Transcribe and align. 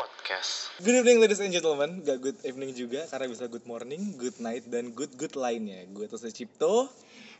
Podcast. 0.00 0.72
Good 0.80 1.04
evening 1.04 1.20
ladies 1.20 1.44
and 1.44 1.52
gentlemen, 1.52 2.00
gak 2.00 2.24
good 2.24 2.40
evening 2.48 2.72
juga 2.72 3.04
karena 3.12 3.28
bisa 3.28 3.44
good 3.52 3.68
morning, 3.68 4.16
good 4.16 4.32
night, 4.40 4.64
dan 4.64 4.96
good 4.96 5.12
good 5.20 5.36
lainnya. 5.36 5.84
Gue 5.92 6.08
Tosa 6.08 6.32
Cipto, 6.32 6.88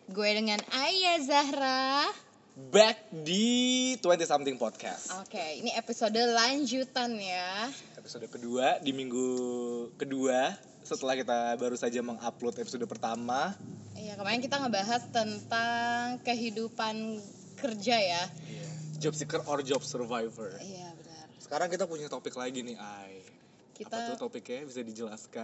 Gue 0.05 0.29
dengan 0.37 0.61
Ayah 0.69 1.17
Zahra. 1.25 2.05
back 2.69 3.09
di 3.25 3.97
20 4.05 4.29
something 4.29 4.61
podcast. 4.61 5.09
Oke, 5.25 5.41
ini 5.65 5.73
episode 5.73 6.21
lanjutan 6.21 7.17
ya. 7.17 7.73
Episode 7.97 8.29
kedua 8.29 8.77
di 8.85 8.93
minggu 8.93 9.29
kedua 9.97 10.53
setelah 10.85 11.17
kita 11.17 11.57
baru 11.57 11.81
saja 11.81 12.05
mengupload 12.05 12.61
episode 12.61 12.85
pertama. 12.85 13.57
Iya, 13.97 14.21
kemarin 14.21 14.45
kita 14.45 14.61
ngebahas 14.61 15.09
tentang 15.09 16.21
kehidupan 16.29 17.25
kerja 17.57 17.97
ya. 17.97 18.29
Job 19.01 19.17
seeker 19.17 19.41
or 19.49 19.65
job 19.65 19.81
survivor. 19.81 20.61
Iya, 20.61 20.93
benar. 20.93 21.10
Sekarang 21.51 21.67
kita 21.67 21.91
punya 21.91 22.07
topik 22.07 22.39
lagi 22.39 22.63
nih, 22.63 22.79
Ai. 22.79 23.27
Kita 23.75 23.91
Apa 23.91 24.15
tuh 24.15 24.31
topiknya 24.31 24.71
bisa 24.71 24.87
dijelaskan? 24.87 25.43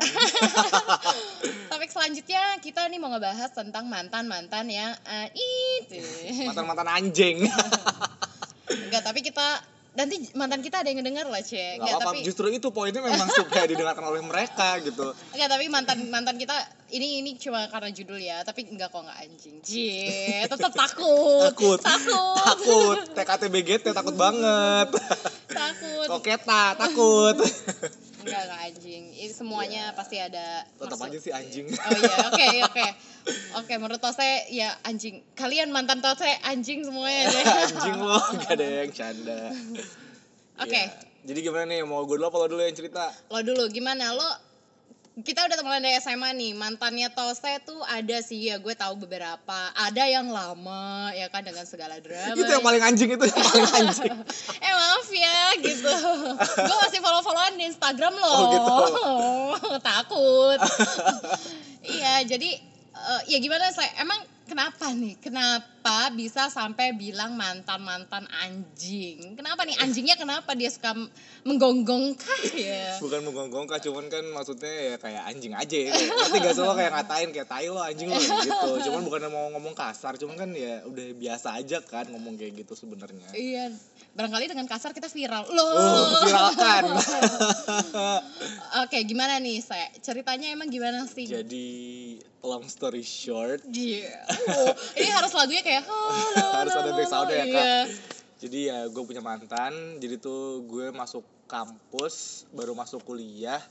topik 1.74 1.90
selanjutnya 1.90 2.62
kita 2.62 2.86
nih 2.86 3.02
mau 3.02 3.10
ngebahas 3.10 3.50
tentang 3.50 3.90
mantan-mantan 3.90 4.70
yang 4.70 4.94
eh, 5.02 5.34
itu. 5.34 5.98
Mantan-mantan 6.46 6.86
anjing. 6.86 7.50
Enggak, 8.86 9.02
tapi 9.02 9.26
kita 9.26 9.58
nanti 9.98 10.30
mantan 10.38 10.62
kita 10.62 10.86
ada 10.86 10.94
yang 10.94 11.02
ngedengar 11.02 11.26
lah, 11.26 11.42
Cek. 11.42 11.82
Apa-apa, 11.82 12.14
tapi 12.14 12.22
justru 12.22 12.54
itu 12.54 12.70
poinnya 12.70 13.02
memang 13.02 13.26
supaya 13.42 13.66
didengarkan 13.66 14.06
oleh 14.06 14.22
mereka 14.22 14.78
gitu. 14.86 15.10
Enggak, 15.34 15.58
tapi 15.58 15.66
mantan 15.66 16.06
mantan 16.06 16.38
kita 16.38 16.54
ini 16.94 17.18
ini 17.18 17.34
cuma 17.34 17.66
karena 17.66 17.90
judul 17.90 18.22
ya, 18.22 18.46
tapi 18.46 18.62
enggak 18.62 18.94
kok 18.94 19.02
enggak 19.02 19.26
anjing. 19.26 19.58
Cie, 19.58 20.46
tetap 20.46 20.70
takut. 20.70 21.50
Takut. 21.50 21.82
Takut. 21.82 22.38
Takut, 22.46 22.98
TKTBGT 23.10 23.90
takut 23.90 24.14
banget. 24.14 24.94
Takut. 26.06 26.22
Koketa, 26.22 26.62
takut. 26.78 27.36
Enggak, 28.16 28.42
enggak 28.42 28.60
anjing. 28.66 29.02
Ini 29.12 29.30
semuanya 29.30 29.94
pasti 29.94 30.18
ada 30.18 30.66
Tetap 30.74 30.98
maksud- 30.98 31.10
aja 31.10 31.18
sih 31.20 31.30
anjing. 31.30 31.66
Oh 31.70 31.90
iya, 31.94 32.16
oke, 32.28 32.46
oke. 32.66 32.86
Oke, 33.62 33.72
menurut 33.76 33.98
Tose 33.98 34.26
ya 34.50 34.74
anjing. 34.82 35.22
Kalian 35.34 35.70
mantan 35.70 36.02
Tose 36.02 36.26
anjing 36.42 36.82
semuanya 36.82 37.30
deh. 37.30 37.44
anjing 37.70 37.96
lo, 37.96 38.18
gak 38.18 38.50
ada 38.50 38.66
yang 38.82 38.90
canda. 38.90 39.40
Oke. 40.58 40.74
Ya, 40.74 40.90
Jadi 41.22 41.38
gimana 41.40 41.66
nih, 41.66 41.82
mau 41.82 42.02
gue 42.02 42.14
dulu 42.14 42.26
apa 42.26 42.38
lo 42.38 42.46
dulu 42.48 42.62
yang 42.62 42.74
cerita? 42.74 43.10
Lo 43.30 43.42
dulu 43.42 43.66
gimana 43.66 44.10
lo? 44.10 44.30
Kita 45.16 45.48
udah 45.48 45.56
temenan 45.56 45.80
dari 45.80 45.96
SMA 45.96 46.28
nih. 46.36 46.52
Mantannya 46.52 47.08
Tose 47.08 47.56
tuh 47.64 47.80
ada 47.88 48.20
sih 48.20 48.52
ya, 48.52 48.60
gue 48.60 48.74
tahu 48.76 49.00
beberapa. 49.00 49.58
Ada 49.72 50.12
yang 50.12 50.28
lama 50.28 51.08
ya 51.16 51.32
kan 51.32 51.40
dengan 51.40 51.64
segala 51.64 51.96
drama. 52.04 52.36
Itu 52.36 52.52
yang 52.52 52.60
paling 52.60 52.82
anjing 52.84 53.08
itu 53.16 53.24
yang 53.24 53.40
paling 53.48 53.72
anjing. 53.80 54.12
eh 54.66 54.72
maaf 54.76 55.08
ya 55.12 55.38
gitu 55.60 55.92
gue 56.68 56.76
masih 56.82 57.00
follow 57.04 57.22
followan 57.22 57.54
di 57.58 57.64
Instagram 57.68 58.14
loh 58.16 58.36
Oh, 58.36 58.50
gitu. 58.52 58.76
takut 59.88 60.58
iya 61.86 62.24
jadi 62.24 62.50
eh, 62.92 63.20
ya 63.30 63.38
gimana 63.38 63.70
saya 63.70 63.92
emang 64.00 64.20
kenapa 64.48 64.90
nih 64.96 65.14
kenapa 65.20 65.75
bisa 66.10 66.46
sampai 66.46 66.92
bilang 66.92 67.34
mantan 67.34 67.80
mantan 67.80 68.24
anjing 68.36 69.34
kenapa 69.34 69.62
nih 69.62 69.76
anjingnya 69.78 70.14
kenapa 70.14 70.52
dia 70.52 70.68
suka 70.68 70.92
menggonggong 71.42 72.14
kah 72.14 72.42
ya 72.52 72.98
Bukan 72.98 73.22
menggonggong 73.22 73.66
kak, 73.66 73.80
cuman 73.80 74.06
kan 74.06 74.24
maksudnya 74.26 74.66
ya 74.66 74.96
kayak 74.96 75.22
anjing 75.26 75.52
aja 75.52 75.78
ya. 75.78 75.92
Ngerti 75.94 76.38
gak 76.40 76.54
lo 76.56 76.72
kayak 76.72 76.92
ngatain 76.92 77.28
kayak 77.30 77.46
tai 77.46 77.66
lo 77.66 77.78
anjing 77.78 78.08
lo 78.08 78.18
gitu. 78.18 78.70
Cuman 78.82 79.02
bukan 79.02 79.20
mau 79.28 79.46
ngomong 79.52 79.74
kasar, 79.74 80.16
cuman 80.16 80.34
kan 80.34 80.50
ya 80.50 80.82
udah 80.82 81.06
biasa 81.14 81.54
aja 81.54 81.78
kan 81.80 82.08
ngomong 82.08 82.34
kayak 82.34 82.56
gitu 82.56 82.74
sebenarnya. 82.74 83.28
iya 83.30 83.70
barangkali 84.16 84.48
dengan 84.48 84.64
kasar 84.64 84.90
kita 84.90 85.06
viral 85.06 85.44
loh 85.46 85.70
Oh, 85.76 86.24
viralkan. 86.24 86.82
oke 88.82 88.98
gimana 89.04 89.36
nih 89.36 89.60
saya 89.60 89.92
ceritanya 90.00 90.48
emang 90.50 90.68
gimana 90.68 91.04
sih 91.04 91.28
Jadi 91.28 91.68
long 92.40 92.62
story 92.64 93.02
short, 93.02 93.66
Iya. 93.66 94.22
Oh, 94.46 94.70
ini 94.94 95.10
harus 95.10 95.34
lagunya 95.34 95.60
kayak 95.60 95.75
Harus 96.60 96.74
ada 96.76 96.90
back 96.94 97.08
sound-nya 97.08 97.36
ya, 97.36 97.44
Kak. 97.44 97.64
Iya. 97.64 97.80
Jadi 98.36 98.58
ya 98.68 98.78
gue 98.92 99.02
punya 99.02 99.24
mantan, 99.24 99.96
jadi 99.96 100.20
tuh 100.20 100.60
gue 100.68 100.92
masuk 100.92 101.24
kampus, 101.48 102.44
baru 102.52 102.76
masuk 102.76 103.00
kuliah, 103.00 103.64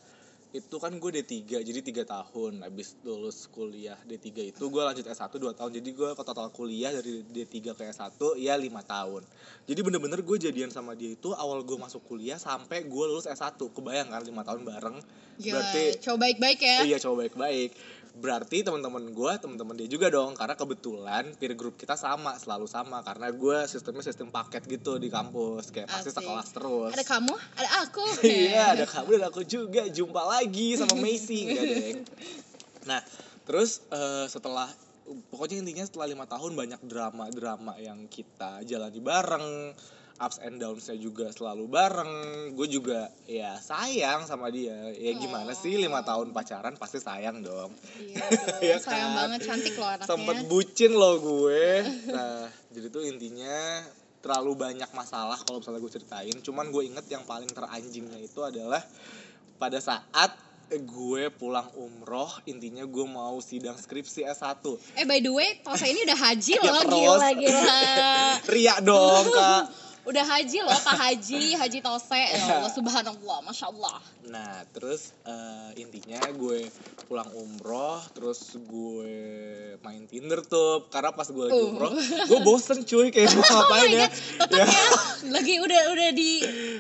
itu 0.55 0.75
kan 0.79 0.95
gue 0.95 1.11
D3, 1.19 1.67
jadi 1.67 1.79
tiga 1.83 2.03
tahun 2.07 2.63
Habis 2.63 2.95
lulus 3.03 3.51
kuliah 3.51 3.99
D3 4.07 4.55
itu 4.55 4.63
gue 4.63 4.83
lanjut 4.87 5.03
S1 5.03 5.27
2 5.35 5.51
tahun 5.51 5.71
Jadi 5.75 5.89
gue 5.91 6.09
ke 6.15 6.23
total 6.23 6.47
kuliah 6.55 6.95
dari 6.95 7.27
D3 7.27 7.75
ke 7.75 7.83
S1 7.91 8.15
ya 8.39 8.55
5 8.55 8.63
tahun 8.63 9.21
Jadi 9.67 9.79
bener-bener 9.83 10.23
gue 10.23 10.37
jadian 10.39 10.71
sama 10.71 10.95
dia 10.95 11.11
itu 11.11 11.35
awal 11.35 11.59
gue 11.59 11.75
masuk 11.75 12.07
kuliah 12.07 12.39
sampai 12.39 12.87
gue 12.87 13.03
lulus 13.03 13.27
S1 13.27 13.59
Kebayang 13.59 14.07
kan 14.07 14.23
5 14.23 14.31
tahun 14.31 14.61
bareng 14.63 14.97
Gila, 15.35 15.59
Berarti 15.59 15.83
coba 15.99 16.17
baik-baik 16.31 16.59
ya. 16.63 16.77
Iya 16.87 16.97
coba 17.03 17.27
baik-baik. 17.27 17.75
Berarti 18.15 18.63
teman-teman 18.63 19.11
gue, 19.11 19.33
teman-teman 19.43 19.75
dia 19.75 19.91
juga 19.91 20.07
dong, 20.07 20.39
karena 20.39 20.55
kebetulan 20.55 21.35
peer 21.35 21.51
group 21.51 21.75
kita 21.75 21.99
sama, 21.99 22.39
selalu 22.39 22.63
sama. 22.63 23.03
Karena 23.03 23.27
gue 23.29 23.67
sistemnya 23.67 24.03
sistem 24.07 24.31
paket 24.31 24.63
gitu 24.71 24.95
di 24.95 25.11
kampus, 25.11 25.75
kayak 25.75 25.91
pasti 25.91 26.15
sekelas 26.15 26.47
terus. 26.55 26.91
Ada 26.95 27.03
kamu, 27.03 27.35
ada 27.35 27.69
aku. 27.83 28.05
Iya, 28.25 28.79
ada 28.79 28.85
kamu 28.87 29.19
dan 29.19 29.23
aku 29.27 29.43
juga. 29.43 29.83
Jumpa 29.91 30.21
lagi 30.23 30.79
sama 30.79 30.95
Macy, 30.95 31.39
enggak 31.43 31.65
deng. 31.67 31.99
Nah, 32.87 33.01
terus 33.43 33.83
eh, 33.91 34.25
setelah 34.31 34.71
pokoknya 35.29 35.61
intinya 35.61 35.85
setelah 35.85 36.07
lima 36.09 36.25
tahun 36.25 36.57
banyak 36.57 36.81
drama-drama 36.87 37.77
yang 37.77 38.09
kita 38.09 38.65
jalani 38.65 38.99
bareng 39.03 39.47
ups 40.15 40.39
and 40.39 40.57
downs-nya 40.57 40.95
juga 40.95 41.27
selalu 41.27 41.67
bareng 41.67 42.13
gue 42.51 42.67
juga 42.69 43.07
ya 43.25 43.55
sayang 43.57 44.23
sama 44.23 44.47
dia 44.47 44.71
ya 44.91 45.11
gimana 45.13 45.51
sih 45.51 45.75
lima 45.75 45.99
tahun 46.01 46.31
pacaran 46.31 46.75
pasti 46.75 46.97
sayang 46.97 47.39
dong 47.39 47.75
Iya, 47.99 48.23
dong. 48.31 48.61
Iya 48.61 48.77
sayang 48.79 49.11
kan? 49.11 49.17
banget 49.21 49.39
cantik 49.43 49.75
loh 49.75 49.89
anaknya. 49.89 50.07
sempet 50.07 50.37
bucin 50.45 50.91
loh 50.91 51.15
gue 51.17 51.67
nah 52.09 52.47
jadi 52.69 52.87
tuh 52.87 53.03
intinya 53.03 53.83
terlalu 54.19 54.55
banyak 54.55 54.89
masalah 54.89 55.35
kalau 55.37 55.59
misalnya 55.59 55.79
gue 55.79 55.93
ceritain 55.93 56.37
cuman 56.39 56.65
gue 56.69 56.83
inget 56.85 57.05
yang 57.07 57.23
paling 57.23 57.47
teranjingnya 57.47 58.17
itu 58.17 58.39
adalah 58.39 58.79
pada 59.55 59.77
saat 59.77 60.31
gue 60.67 61.29
pulang 61.29 61.69
umroh 61.75 62.31
intinya 62.45 62.81
gue 62.81 63.05
mau 63.05 63.37
sidang 63.37 63.75
skripsi 63.75 64.25
S1 64.25 64.65
Eh 64.95 65.05
by 65.05 65.21
the 65.21 65.29
way, 65.29 65.61
Tosa 65.61 65.85
ini 65.85 66.01
udah 66.01 66.17
haji 66.17 66.53
Ya, 66.57 66.63
loh, 66.65 66.81
terus. 66.81 66.95
gila 66.95 67.29
gila. 67.37 67.77
Ria 68.55 68.75
dong 68.81 69.25
kak 69.29 69.63
Udah 70.05 70.21
haji 70.21 70.61
loh, 70.61 70.77
Pak 70.77 70.95
Haji, 70.95 71.57
Haji 71.57 71.79
Tose. 71.81 72.13
Ya 72.13 72.61
Allah, 72.61 72.69
subhanallah, 72.69 73.37
masya 73.41 73.73
Allah. 73.73 73.97
Nah 74.25 74.61
terus 74.69 75.13
eh, 75.21 75.81
intinya 75.81 76.17
gue 76.33 76.65
pulang 77.05 77.29
umroh 77.37 78.01
Terus 78.13 78.57
gue 78.57 79.13
main 79.85 80.01
Tinder 80.09 80.41
tuh 80.41 80.89
Karena 80.89 81.13
pas 81.13 81.29
gue 81.29 81.45
lagi 81.45 81.53
Uh. 81.53 81.69
umroh 81.69 81.93
Gue 82.25 82.39
bosen 82.41 82.81
cuy 82.81 83.13
kayak 83.13 83.37
mau 83.37 83.45
ngapain 83.53 83.89
ya 83.93 84.07
Tetap 84.09 84.65
ya, 84.65 84.65
lagi 85.29 85.53
udah 85.61 85.81
udah 85.93 86.09
di 86.09 86.31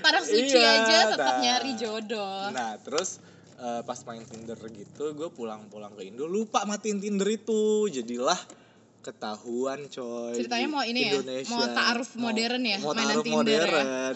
tanah 0.01 0.23
suci 0.33 0.57
Iya, 0.57 0.69
aja, 0.81 0.97
tetap 1.13 1.33
nah. 1.37 1.41
nyari 1.45 1.71
jodoh. 1.77 2.49
Nah 2.49 2.81
terus 2.81 3.21
eh, 3.57 3.81
pas 3.85 3.99
main 4.05 4.25
Tinder 4.25 4.57
gitu 4.57 5.05
gue 5.13 5.29
pulang-pulang 5.29 5.93
ke 5.93 6.09
Indo 6.09 6.25
lupa 6.25 6.65
matiin 6.65 6.97
Tinder 6.97 7.29
itu 7.29 7.85
jadilah 7.93 8.37
ketahuan 9.05 9.85
coy 9.85 10.33
Ceritanya 10.33 10.65
mau 10.67 10.81
ini 10.81 10.99
ya, 11.03 11.11
Indonesia. 11.15 11.47
mau 11.47 11.61
ta'aruf 11.63 12.09
modern 12.15 12.57
ya, 12.59 12.77
mau 12.79 12.91
mainan 12.91 13.15
ya. 13.15 13.29
modern 13.29 14.15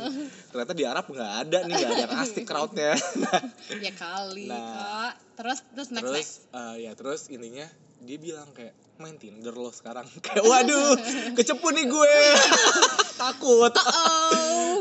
ternyata 0.50 0.74
di 0.74 0.84
Arab 0.84 1.06
nggak 1.06 1.32
ada 1.40 1.58
nih 1.64 1.74
nggak 1.76 1.92
ada 1.92 2.02
yang 2.04 2.14
asik 2.20 2.44
crowdnya 2.44 2.94
Ya 3.86 3.94
kali, 3.94 4.50
Nah. 4.50 4.58
Kak. 4.58 5.14
Terus 5.38 5.60
terus 5.70 5.88
next 5.90 6.04
terus 6.04 6.18
next. 6.18 6.34
eh, 6.52 6.76
ya 6.82 6.92
terus 6.94 7.22
intinya 7.28 7.70
dia 8.00 8.18
bilang 8.18 8.50
kayak 8.50 8.74
main 8.98 9.16
Tinder 9.16 9.54
lo 9.54 9.70
sekarang 9.70 10.10
kayak 10.26 10.42
waduh 10.42 10.98
kecepu 11.32 11.70
nih 11.70 11.86
gue 11.86 12.14
takut 13.22 13.72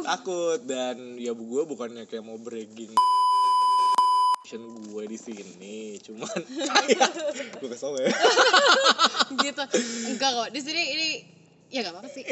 takut 0.03 0.59
dan 0.65 0.97
ya 1.15 1.31
bu 1.31 1.45
gue 1.45 1.63
bukannya 1.67 2.05
kayak 2.05 2.23
mau 2.23 2.35
bragging 2.37 2.91
gue 4.57 5.05
di 5.05 5.19
sini 5.21 6.01
cuman 6.01 6.41
kayak 6.73 7.11
gue 7.61 7.69
kesel 7.69 7.93
ya. 8.01 8.09
Gitu. 9.45 9.63
Enggak 10.09 10.31
kok 10.33 10.49
di 10.57 10.61
sini 10.65 10.83
ini 10.97 11.09
ya 11.69 11.85
gak 11.85 11.93
apa-apa 11.93 12.09
sih. 12.09 12.25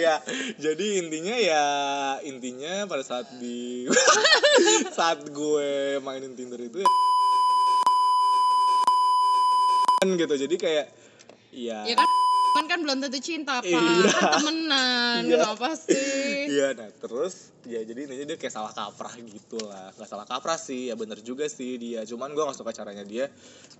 Ya 0.00 0.24
jadi 0.56 0.86
intinya 1.04 1.36
ya 1.36 1.64
intinya 2.24 2.88
pada 2.88 3.04
saat 3.04 3.28
di 3.36 3.84
saat 4.96 5.28
gue 5.28 6.00
mainin 6.00 6.32
Tinder 6.32 6.60
itu 6.62 6.80
ya 6.80 6.88
gitu. 10.04 10.34
Jadi 10.40 10.56
kayak 10.56 10.86
ya 11.52 11.84
ya 11.84 11.94
kan 12.00 12.23
teman 12.54 12.70
kan 12.70 12.78
belum 12.80 12.98
tentu 13.00 13.18
cinta 13.18 13.58
pak 13.58 13.66
Iya. 13.66 13.82
kan 14.06 14.30
temenan 14.38 15.20
Iya. 15.26 15.42
kenapa 15.42 15.68
sih? 15.74 16.46
Iya, 16.46 16.66
nah 16.72 16.86
terus 16.94 17.34
ya 17.64 17.82
jadi 17.82 18.06
intinya 18.06 18.24
dia 18.24 18.38
kayak 18.38 18.54
salah 18.54 18.70
kaprah 18.70 19.10
gitu 19.18 19.58
lah 19.58 19.90
Gak 19.92 20.06
salah 20.06 20.22
kaprah 20.22 20.54
sih, 20.56 20.86
ya 20.86 20.94
bener 20.94 21.18
juga 21.18 21.44
sih 21.44 21.74
dia. 21.74 22.06
Cuman 22.06 22.30
gue 22.30 22.38
gak 22.40 22.54
suka 22.54 22.70
caranya 22.70 23.02
dia 23.02 23.26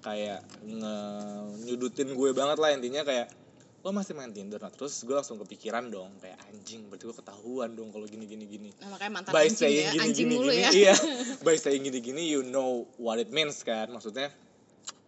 kayak 0.00 0.42
nge- 0.60 1.54
nyudutin 1.62 2.10
gue 2.10 2.30
banget 2.32 2.58
lah 2.58 2.70
intinya 2.72 3.02
kayak 3.02 3.30
lo 3.78 3.92
masih 3.92 4.10
main 4.12 4.34
Tinder? 4.34 4.58
Nah 4.58 4.68
terus 4.68 4.98
gue 5.00 5.12
langsung 5.12 5.38
kepikiran 5.38 5.86
dong 5.86 6.10
kayak 6.18 6.42
anjing 6.44 6.90
berarti 6.90 7.04
gue 7.04 7.14
ketahuan 7.14 7.70
dong 7.72 7.88
kalau 7.88 8.04
gini 8.04 8.26
gini 8.26 8.42
gini. 8.44 8.70
Nah, 8.74 8.90
makanya 8.90 9.12
mantan 9.14 9.30
by 9.30 9.46
anjing 9.46 9.54
saying 9.54 9.78
ya 9.78 9.90
gini 9.92 10.02
anjing 10.02 10.26
gini 10.26 10.34
mulu 10.34 10.50
gini. 10.50 10.58
ya. 10.58 10.70
Iya 10.72 10.94
by 11.46 11.54
saying 11.54 11.82
gini 11.84 11.98
gini 12.02 12.22
you 12.26 12.42
know 12.42 12.90
what 12.96 13.22
it 13.22 13.30
means 13.30 13.62
kan. 13.62 13.86
Maksudnya 13.86 14.34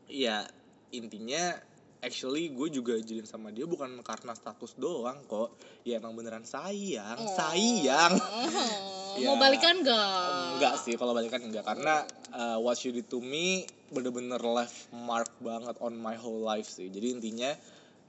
ya 0.07 0.47
intinya 0.89 1.59
actually 2.01 2.53
gue 2.53 2.69
juga 2.69 2.97
jadian 2.99 3.25
sama 3.25 3.49
dia 3.51 3.65
bukan 3.65 4.01
karena 4.01 4.33
status 4.33 4.77
doang 4.77 5.23
kok. 5.25 5.57
Ya 5.83 5.99
emang 5.99 6.15
beneran 6.15 6.45
sayang 6.45 7.19
Oh. 7.19 7.35
sayang. 7.35 8.13
Oh, 8.19 9.17
Ya. 9.17 9.33
mau 9.33 9.41
balikan 9.41 9.81
gak 9.81 10.61
enggak 10.61 10.75
sih 10.77 10.93
kalau 11.01 11.17
balikan 11.17 11.41
enggak. 11.41 11.65
Karena 11.65 12.05
uh, 12.37 12.61
what 12.61 12.77
you 12.85 12.93
did 12.93 13.09
to 13.09 13.17
me 13.19 13.65
bener-bener 13.89 14.37
left 14.43 14.93
mark 14.93 15.31
banget 15.41 15.73
on 15.81 15.97
my 15.97 16.19
whole 16.19 16.45
life 16.45 16.69
sih. 16.69 16.93
Jadi 16.93 17.17
intinya 17.17 17.51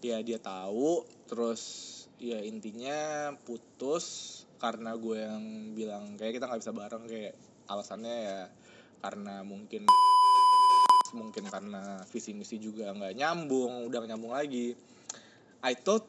ya 0.04 0.20
dia 0.22 0.38
tahu 0.38 1.02
terus 1.26 1.62
ya 2.18 2.38
intinya 2.42 3.32
putus 3.46 4.06
karena 4.58 4.98
gue 4.98 5.22
yang 5.22 5.44
bilang 5.74 6.18
kayak 6.18 6.38
kita 6.38 6.50
nggak 6.50 6.62
bisa 6.62 6.74
bareng 6.74 7.04
kayak 7.06 7.34
alasannya 7.70 8.16
ya 8.26 8.40
karena 9.02 9.46
mungkin 9.46 9.86
mungkin 11.18 11.50
karena 11.50 12.06
visi 12.14 12.38
misi 12.38 12.62
juga 12.62 12.94
nggak 12.94 13.18
nyambung 13.18 13.90
udah 13.90 14.00
nyambung 14.06 14.38
lagi. 14.38 14.78
I 15.66 15.74
thought 15.74 16.06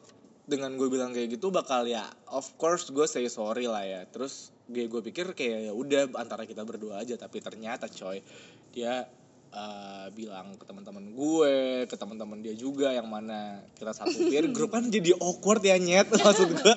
dengan 0.49 0.73
gue 0.77 0.89
bilang 0.89 1.13
kayak 1.13 1.37
gitu 1.37 1.53
bakal 1.53 1.85
ya 1.85 2.09
of 2.33 2.45
course 2.57 2.89
gue 2.93 3.09
say 3.09 3.25
sorry 3.27 3.65
lah 3.65 3.81
ya. 3.81 4.05
Terus 4.05 4.53
gue 4.69 4.85
gue 4.85 5.01
pikir 5.01 5.33
kayak 5.33 5.69
ya 5.69 5.73
udah 5.73 6.13
antara 6.15 6.45
kita 6.45 6.61
berdua 6.61 7.01
aja. 7.01 7.17
Tapi 7.17 7.41
ternyata 7.41 7.89
coy 7.89 8.21
dia 8.69 9.09
eh, 9.49 10.07
bilang 10.13 10.53
ke 10.55 10.65
teman-teman 10.69 11.09
gue 11.17 11.55
ke 11.89 11.95
teman-teman 11.97 12.39
dia 12.45 12.53
juga 12.53 12.93
yang 12.93 13.09
mana 13.09 13.65
kita 13.77 13.91
satu 13.97 14.17
peer 14.29 14.45
group 14.53 14.73
kan 14.73 14.85
jadi 14.87 15.17
awkward 15.17 15.65
ya 15.65 15.75
nyet. 15.81 16.07
Maksud 16.15 16.49
gue 16.53 16.75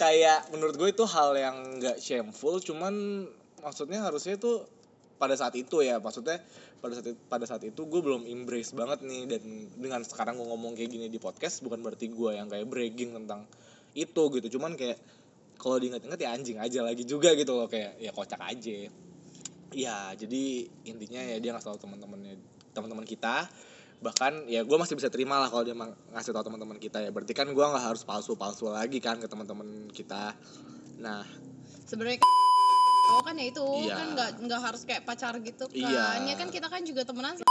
kayak 0.00 0.50
menurut 0.52 0.76
gue 0.80 0.88
itu 0.92 1.04
hal 1.04 1.36
yang 1.36 1.56
nggak 1.80 2.00
shameful. 2.00 2.60
Cuman 2.60 3.24
maksudnya 3.66 3.98
harusnya 4.06 4.38
itu 4.38 4.62
pada 5.16 5.32
saat 5.36 5.56
itu 5.56 5.80
ya 5.80 5.96
maksudnya 5.96 6.40
pada 6.80 6.92
saat 6.92 7.06
itu, 7.08 7.18
pada 7.26 7.44
saat 7.48 7.62
itu 7.64 7.80
gue 7.88 8.00
belum 8.04 8.28
embrace 8.28 8.76
banget 8.76 9.00
nih 9.02 9.22
dan 9.26 9.42
dengan 9.80 10.00
sekarang 10.04 10.36
gue 10.36 10.46
ngomong 10.46 10.76
kayak 10.76 10.92
gini 10.92 11.06
di 11.08 11.16
podcast 11.16 11.64
bukan 11.64 11.80
berarti 11.80 12.12
gue 12.12 12.30
yang 12.36 12.46
kayak 12.52 12.68
bragging 12.68 13.16
tentang 13.16 13.48
itu 13.96 14.22
gitu. 14.36 14.60
Cuman 14.60 14.76
kayak 14.76 15.00
kalau 15.56 15.80
diingat-ingat 15.80 16.20
ya 16.20 16.28
anjing 16.36 16.58
aja 16.60 16.84
lagi 16.84 17.08
juga 17.08 17.32
gitu 17.32 17.56
loh 17.56 17.66
kayak 17.66 17.96
ya 17.96 18.12
kocak 18.12 18.40
aja. 18.44 18.92
Ya 19.72 20.12
jadi 20.12 20.68
intinya 20.84 21.20
ya 21.24 21.36
dia 21.40 21.50
ngasih 21.56 21.72
tahu 21.72 21.80
teman-temannya 21.88 22.36
teman-teman 22.76 23.08
kita. 23.08 23.48
Bahkan 24.04 24.52
ya 24.52 24.60
gue 24.68 24.76
masih 24.76 25.00
bisa 25.00 25.08
terima 25.08 25.40
lah 25.40 25.48
kalau 25.48 25.64
dia 25.64 25.72
ngasih 26.12 26.36
tahu 26.36 26.44
teman-teman 26.52 26.76
kita 26.76 27.00
ya. 27.00 27.10
Berarti 27.10 27.32
kan 27.32 27.48
gue 27.48 27.64
nggak 27.64 27.84
harus 27.88 28.04
palsu-palsu 28.04 28.68
lagi 28.68 29.00
kan 29.00 29.16
ke 29.16 29.26
teman-teman 29.26 29.88
kita. 29.88 30.36
Nah 31.00 31.24
sebenarnya 31.88 32.20
oh 33.08 33.20
kan 33.20 33.34
ya 33.34 33.46
itu 33.46 33.64
Iya. 33.80 33.94
kan 33.94 34.06
nggak 34.12 34.30
nggak 34.42 34.60
harus 34.60 34.82
kayak 34.82 35.02
pacar 35.02 35.34
gitu 35.38 35.64
kan 35.66 35.76
Iya. 35.76 36.06
ya 36.24 36.34
kan 36.34 36.48
kita 36.48 36.66
kan 36.66 36.82
juga 36.82 37.02
temenan 37.02 37.36
ya 37.36 37.44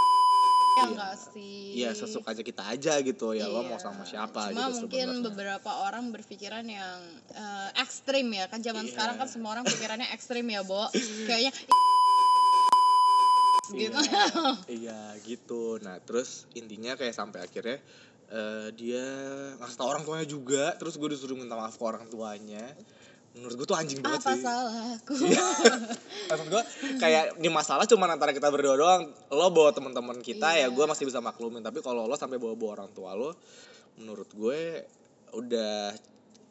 Iya. 0.75 0.85
enggak 0.85 1.15
sih 1.25 1.71
ya 1.73 1.89
sesuka 1.91 2.29
aja 2.29 2.43
kita 2.43 2.63
aja 2.65 2.93
gitu 2.99 3.31
ya 3.31 3.47
lo 3.47 3.63
Iya. 3.63 3.69
mau 3.69 3.79
sama 3.79 4.03
siapa 4.03 4.51
Cuma 4.51 4.67
gitu 4.67 4.83
mungkin 4.83 5.07
sebenarnya. 5.07 5.25
beberapa 5.25 5.71
orang 5.81 6.11
berpikiran 6.11 6.65
yang 6.65 6.99
eh, 7.31 7.69
ekstrim 7.77 8.27
ya 8.29 8.45
kan 8.45 8.59
zaman 8.59 8.83
Iya. 8.83 8.91
sekarang 8.91 9.15
kan 9.15 9.27
semua 9.27 9.49
orang 9.53 9.65
pikirannya 9.65 10.11
ekstrim 10.11 10.43
ya 10.45 10.61
Bo 10.61 10.91
kayaknya 11.29 11.51
gitu 13.67 13.97
iya 14.69 14.99
gitu 15.21 15.81
nah 15.81 15.97
terus 15.99 16.45
intinya 16.53 16.93
kayak 16.93 17.11
sampai 17.11 17.41
akhirnya 17.41 17.81
eh, 18.27 18.67
dia 18.71 19.01
ngasih 19.57 19.75
tau 19.75 19.89
orang 19.89 20.03
tuanya 20.03 20.27
juga 20.27 20.75
terus 20.75 20.95
gue 20.95 21.09
disuruh 21.09 21.33
minta 21.33 21.55
maaf 21.55 21.73
ke 21.73 21.81
orang 21.81 22.05
tuanya 22.05 22.61
menurut 23.35 23.55
gue 23.59 23.67
tuh 23.67 23.75
anjing 23.75 23.99
banget 23.99 24.23
apa 24.23 24.31
sih. 24.31 24.43
salahku? 24.47 25.13
Maksud 26.31 26.47
gue 26.47 26.63
kayak 26.97 27.35
ini 27.35 27.49
masalah 27.51 27.83
cuma 27.83 28.07
antara 28.07 28.31
kita 28.31 28.47
berdua 28.47 28.79
doang. 28.79 29.11
Lo 29.29 29.51
bawa 29.51 29.75
teman-teman 29.75 30.23
kita 30.23 30.55
ya 30.55 30.65
Iya. 30.65 30.67
gue 30.71 30.85
masih 30.87 31.03
bisa 31.03 31.19
maklumin. 31.19 31.59
Tapi 31.59 31.83
kalau 31.83 32.07
lo 32.07 32.15
sampai 32.15 32.39
bawa 32.39 32.55
bawa 32.55 32.71
orang 32.79 32.89
tua 32.95 33.11
lo 33.11 33.35
menurut 33.99 34.31
gue 34.31 34.87
udah 35.35 35.91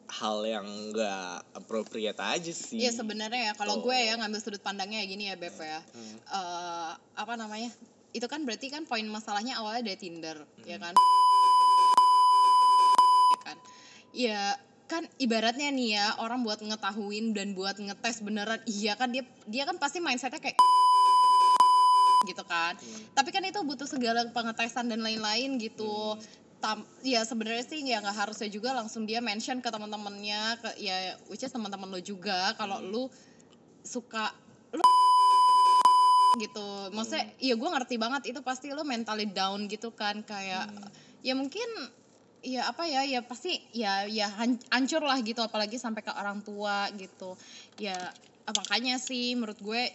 hal 0.05 0.37
yang 0.45 0.65
enggak 0.69 1.41
appropriate 1.57 2.21
aja 2.21 2.53
sih. 2.53 2.77
Iya 2.77 2.93
sebenarnya 2.93 3.49
ya. 3.49 3.53
Kalau 3.57 3.81
Tuh. 3.81 3.89
gue 3.89 3.97
ya 3.97 4.13
ngambil 4.21 4.39
sudut 4.39 4.61
pandangnya 4.61 5.01
ya 5.01 5.07
gini 5.09 5.23
ya 5.25 5.35
Beb 5.35 5.57
ya. 5.57 5.81
Hmm. 5.81 6.15
Eh, 6.21 6.91
apa 7.17 7.33
namanya? 7.33 7.73
Itu 8.13 8.29
kan 8.29 8.45
berarti 8.45 8.69
kan 8.69 8.85
poin 8.85 9.03
masalahnya 9.09 9.57
awalnya 9.57 9.89
dari 9.89 9.97
Tinder 9.97 10.37
ya 10.63 10.77
kan? 10.77 10.93
Ya 13.33 13.39
kan? 13.41 13.57
Ya 14.15 14.41
kan 14.85 15.01
ibaratnya 15.17 15.73
nih 15.73 15.97
ya 15.97 16.07
orang 16.21 16.45
buat 16.45 16.61
ngetahuin 16.61 17.33
dan 17.33 17.57
buat 17.57 17.73
ngetes 17.75 18.21
beneran 18.21 18.61
iya 18.69 18.93
kan 18.93 19.09
dia 19.09 19.25
dia 19.49 19.65
kan 19.65 19.81
pasti 19.81 19.97
mindsetnya 19.97 20.37
kayak 20.37 20.53
gitu 22.29 22.45
kan 22.45 22.77
Hmm. 22.77 23.01
tapi 23.17 23.29
kan 23.29 23.41
itu 23.41 23.57
butuh 23.61 23.85
segala 23.85 24.29
pengetesan 24.29 24.89
dan 24.89 25.01
lain-lain 25.01 25.57
gitu 25.57 26.17
Hmm. 26.17 26.43
Tam, 26.55 26.81
ya 27.05 27.21
sebenarnya 27.21 27.61
sih 27.61 27.83
ya 27.83 28.01
nggak 28.01 28.15
harusnya 28.15 28.49
juga 28.49 28.73
langsung 28.73 29.05
dia 29.05 29.21
mention 29.21 29.59
ke 29.59 29.69
teman-temannya 29.69 30.57
ke 30.57 30.69
ya 30.81 31.13
which 31.29 31.43
is 31.43 31.51
teman-teman 31.51 31.89
lo 31.89 31.99
juga 31.99 32.53
kalau 32.55 32.79
Hmm. 32.81 32.89
lu 32.89 33.03
suka 33.81 34.33
lu 34.73 34.81
gitu 36.41 36.89
maksudnya 36.89 37.29
iya 37.37 37.53
gue 37.53 37.69
ngerti 37.69 37.95
banget 37.97 38.33
itu 38.33 38.39
pasti 38.41 38.73
lo 38.73 38.81
mentally 38.81 39.29
down 39.29 39.65
gitu 39.65 39.93
kan 39.93 40.21
kayak 40.21 40.65
Hmm. 40.65 40.89
ya 41.21 41.33
mungkin 41.33 41.69
ya 42.45 42.69
apa 42.69 42.85
ya 42.85 43.01
ya 43.01 43.25
pasti 43.25 43.57
ya 43.73 44.05
ya 44.05 44.29
han- 44.29 44.61
hancur 44.69 45.01
lah 45.01 45.17
gitu 45.25 45.41
apalagi 45.41 45.81
sampai 45.81 46.05
ke 46.05 46.13
orang 46.13 46.45
tua 46.45 46.87
gitu. 46.93 47.33
Ya 47.81 47.97
makanya 48.45 49.01
sih 49.01 49.33
menurut 49.33 49.57
gue 49.57 49.89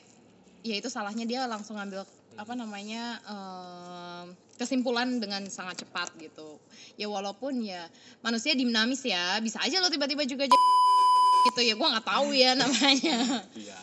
ya 0.66 0.74
itu 0.76 0.90
salahnya 0.90 1.22
dia 1.24 1.46
langsung 1.46 1.78
ngambil 1.78 2.02
apa 2.34 2.52
namanya 2.58 3.22
em, 3.22 4.26
kesimpulan 4.58 5.22
dengan 5.22 5.46
sangat 5.46 5.86
cepat 5.86 6.10
gitu. 6.18 6.58
Ya 6.98 7.06
walaupun 7.06 7.62
ya 7.62 7.86
manusia 8.20 8.58
dinamis 8.58 9.06
ya 9.06 9.38
bisa 9.38 9.62
aja 9.62 9.78
lo 9.78 9.86
tiba-tiba 9.86 10.26
juga 10.26 10.50
jadi 10.50 10.66
gitu. 11.54 11.60
Ya 11.70 11.74
gue 11.78 11.88
nggak 11.94 12.06
tahu 12.06 12.34
ya 12.34 12.52
namanya. 12.60 13.46
Iya 13.54 13.82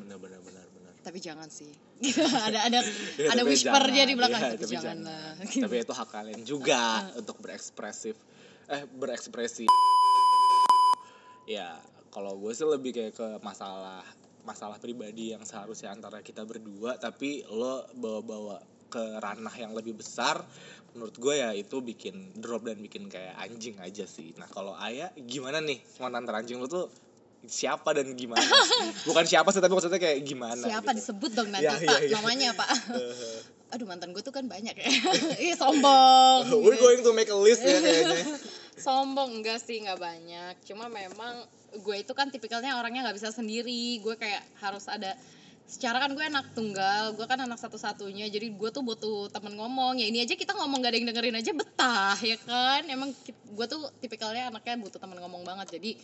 benar 0.00 0.16
benar 0.16 0.40
benar 0.40 0.66
benar. 0.72 0.92
Tapi 1.04 1.18
jangan 1.20 1.52
sih 1.52 1.70
ada 2.48 2.58
ada 2.66 2.78
Ya, 3.14 3.28
ada 3.30 3.42
whispernya 3.42 4.02
jangan. 4.02 4.10
di 4.10 4.14
belakang 4.16 4.40
Iya, 4.40 4.50
tapi, 4.50 4.60
tapi 4.60 4.74
jangan 4.74 4.98
jangan. 5.02 5.62
tapi 5.62 5.74
itu 5.78 5.92
hak 5.92 6.08
kalian 6.08 6.40
juga 6.42 6.82
untuk 7.14 7.36
berekspresif 7.38 8.16
eh 8.66 8.82
berekspresi. 8.88 9.66
Ya 11.44 11.76
kalau 12.08 12.38
gue 12.38 12.52
sih 12.52 12.64
lebih 12.64 12.92
kayak 12.92 13.12
ke 13.12 13.28
masalah 13.40 14.04
masalah 14.42 14.78
pribadi 14.78 15.32
yang 15.32 15.42
seharusnya 15.42 15.90
antara 15.90 16.18
kita 16.20 16.42
berdua 16.42 16.98
tapi 16.98 17.46
lo 17.46 17.86
bawa-bawa 17.94 18.58
ke 18.86 19.00
ranah 19.18 19.54
yang 19.56 19.72
lebih 19.72 19.96
besar 19.96 20.44
menurut 20.92 21.16
gue 21.16 21.34
ya 21.40 21.56
itu 21.56 21.80
bikin 21.80 22.36
drop 22.36 22.68
dan 22.68 22.76
bikin 22.76 23.08
kayak 23.08 23.32
anjing 23.40 23.80
aja 23.80 24.04
sih. 24.04 24.36
Nah 24.36 24.44
kalau 24.46 24.76
ayah 24.78 25.08
gimana 25.16 25.58
nih? 25.58 25.80
Mantan 25.98 26.28
teranjing 26.28 26.60
lo 26.60 26.68
tuh 26.68 26.86
siapa 27.42 27.90
dan 27.90 28.14
gimana? 28.14 28.42
Bukan 29.08 29.24
siapa 29.26 29.50
sih 29.50 29.58
tapi 29.58 29.74
maksudnya 29.74 29.98
kayak 29.98 30.22
gimana 30.22 30.62
siapa 30.62 30.94
gitu. 30.94 30.98
disebut 31.02 31.30
dong 31.34 31.48
nanti 31.50 31.66
Ya, 31.66 31.74
pak 31.74 31.98
ya, 31.98 32.06
ya. 32.06 32.14
namanya 32.14 32.48
pak. 32.54 32.68
Aduh 33.72 33.86
mantan 33.88 34.12
gue 34.12 34.22
tuh 34.22 34.30
kan 34.30 34.44
banyak 34.46 34.76
ya. 34.76 34.88
Ih, 35.50 35.56
sombong. 35.56 36.52
We're 36.60 36.78
going 36.78 37.02
to 37.02 37.10
make 37.16 37.32
a 37.32 37.38
list 37.38 37.64
ya 37.64 37.80
kayaknya 37.80 38.38
sombong 38.86 39.42
enggak 39.42 39.58
sih 39.58 39.80
nggak 39.82 39.98
banyak. 39.98 40.54
Cuma 40.68 40.86
memang 40.86 41.42
gue 41.72 41.96
itu 41.98 42.12
kan 42.12 42.28
tipikalnya 42.28 42.76
orangnya 42.78 43.10
nggak 43.10 43.16
bisa 43.18 43.32
sendiri. 43.32 43.98
Gue 43.98 44.14
kayak 44.14 44.44
harus 44.60 44.86
ada 44.86 45.16
secara 45.62 46.04
kan 46.04 46.12
gue 46.12 46.20
anak 46.20 46.52
tunggal 46.52 47.16
gue 47.16 47.24
kan 47.24 47.40
anak 47.40 47.56
satu-satunya. 47.58 48.28
Jadi 48.28 48.52
gue 48.52 48.70
tuh 48.70 48.84
butuh 48.84 49.32
temen 49.32 49.56
ngomong. 49.56 49.98
Ya 49.98 50.06
ini 50.06 50.20
aja 50.22 50.36
kita 50.36 50.52
ngomong 50.52 50.84
gak 50.84 50.92
ada 50.92 50.98
yang 51.00 51.08
dengerin 51.08 51.36
aja 51.40 51.50
betah 51.56 52.18
ya 52.20 52.36
kan? 52.44 52.86
Emang 52.86 53.10
gue 53.26 53.66
tuh 53.66 53.88
tipikalnya 53.98 54.52
anaknya 54.52 54.78
butuh 54.78 55.00
temen 55.00 55.16
ngomong 55.16 55.42
banget. 55.48 55.80
Jadi 55.80 55.96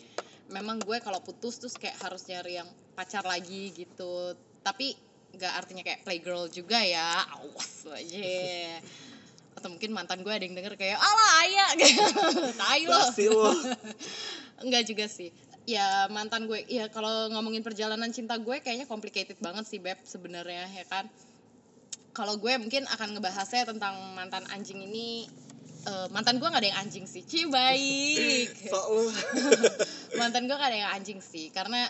memang 0.49 0.81
gue 0.81 0.97
kalau 1.05 1.21
putus 1.21 1.61
terus 1.61 1.76
kayak 1.76 1.97
harus 2.00 2.25
nyari 2.28 2.61
yang 2.61 2.69
pacar 2.97 3.25
lagi 3.25 3.73
gitu. 3.76 4.35
Tapi 4.64 4.97
nggak 5.37 5.52
artinya 5.55 5.83
kayak 5.85 6.02
playgirl 6.05 6.49
juga 6.49 6.81
ya. 6.81 7.25
Awas 7.38 7.88
aja. 7.88 8.81
Atau 9.55 9.69
mungkin 9.75 9.90
mantan 9.93 10.25
gue 10.25 10.33
ada 10.33 10.45
yang 10.45 10.57
denger 10.57 10.75
kayak 10.78 10.99
alah 10.99 11.33
ayah 11.45 11.69
tai 12.61 12.85
lo. 12.88 13.02
Enggak 14.64 14.83
juga 14.90 15.07
sih. 15.07 15.31
Ya 15.69 16.09
mantan 16.09 16.49
gue 16.49 16.64
ya 16.64 16.88
kalau 16.88 17.28
ngomongin 17.28 17.61
perjalanan 17.61 18.09
cinta 18.09 18.40
gue 18.40 18.64
kayaknya 18.64 18.88
complicated 18.88 19.37
banget 19.45 19.69
sih 19.69 19.76
beb 19.76 20.00
sebenarnya 20.05 20.64
ya 20.73 20.85
kan? 20.88 21.05
Kalau 22.17 22.40
gue 22.40 22.50
mungkin 22.57 22.88
akan 22.88 23.14
ngebahasnya 23.14 23.69
tentang 23.69 23.95
mantan 24.17 24.43
anjing 24.50 24.81
ini 24.81 25.28
eh, 25.87 26.06
mantan 26.11 26.42
gue 26.42 26.49
gak 26.49 26.62
ada 26.62 26.70
yang 26.70 26.80
anjing 26.82 27.06
sih. 27.06 27.23
Ci 27.23 27.47
baik. 27.47 28.73
Mantan 30.20 30.49
gue 30.49 30.56
gak 30.56 30.70
ada 30.73 30.78
yang 30.78 30.92
anjing 30.94 31.20
sih. 31.23 31.52
Karena 31.54 31.87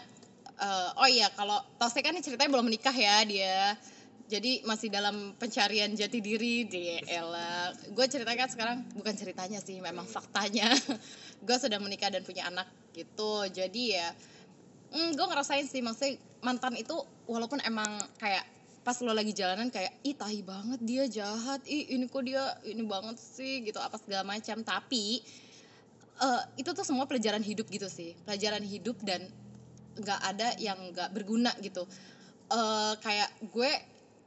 eh, 0.58 0.90
oh 1.00 1.08
iya 1.08 1.32
kalau 1.32 1.62
Tose 1.80 2.04
kan 2.04 2.16
ceritanya 2.20 2.50
belum 2.52 2.68
menikah 2.68 2.92
ya 2.92 3.24
dia. 3.24 3.76
Jadi 4.28 4.60
masih 4.68 4.92
dalam 4.92 5.32
pencarian 5.40 5.88
jati 5.96 6.20
diri 6.20 6.68
di 6.68 7.00
Ella 7.08 7.72
gue 7.72 8.04
ceritakan 8.04 8.48
sekarang 8.52 8.78
bukan 8.92 9.16
ceritanya 9.16 9.56
sih 9.64 9.80
memang 9.80 10.04
faktanya. 10.04 10.68
Gue 11.48 11.56
sudah 11.56 11.80
menikah 11.80 12.12
dan 12.12 12.28
punya 12.28 12.44
anak 12.44 12.68
gitu. 12.92 13.48
Jadi 13.48 13.96
ya 13.96 14.12
mm, 14.92 15.16
gue 15.16 15.26
ngerasain 15.32 15.64
sih 15.64 15.80
maksudnya 15.80 16.20
mantan 16.44 16.76
itu 16.76 16.92
walaupun 17.24 17.56
emang 17.64 17.88
kayak 18.20 18.44
pas 18.88 19.04
lo 19.04 19.12
lagi 19.12 19.36
jalanan 19.36 19.68
kayak 19.68 20.00
ih 20.00 20.16
tahi 20.16 20.40
banget 20.40 20.80
dia 20.80 21.04
jahat. 21.04 21.60
Ih 21.68 21.92
ini 21.92 22.08
kok 22.08 22.24
dia 22.24 22.56
ini 22.64 22.80
banget 22.88 23.20
sih 23.20 23.60
gitu 23.60 23.76
apa 23.76 24.00
segala 24.00 24.24
macam. 24.24 24.64
Tapi 24.64 25.20
eh, 26.24 26.42
itu 26.56 26.72
tuh 26.72 26.88
semua 26.88 27.04
pelajaran 27.04 27.44
hidup 27.44 27.68
gitu 27.68 27.84
sih. 27.84 28.16
Pelajaran 28.24 28.64
hidup 28.64 28.96
dan 29.04 29.28
nggak 30.00 30.20
ada 30.24 30.56
yang 30.56 30.80
nggak 30.96 31.12
berguna 31.12 31.52
gitu. 31.60 31.84
Eh 32.48 32.94
kayak 33.04 33.28
gue 33.52 33.68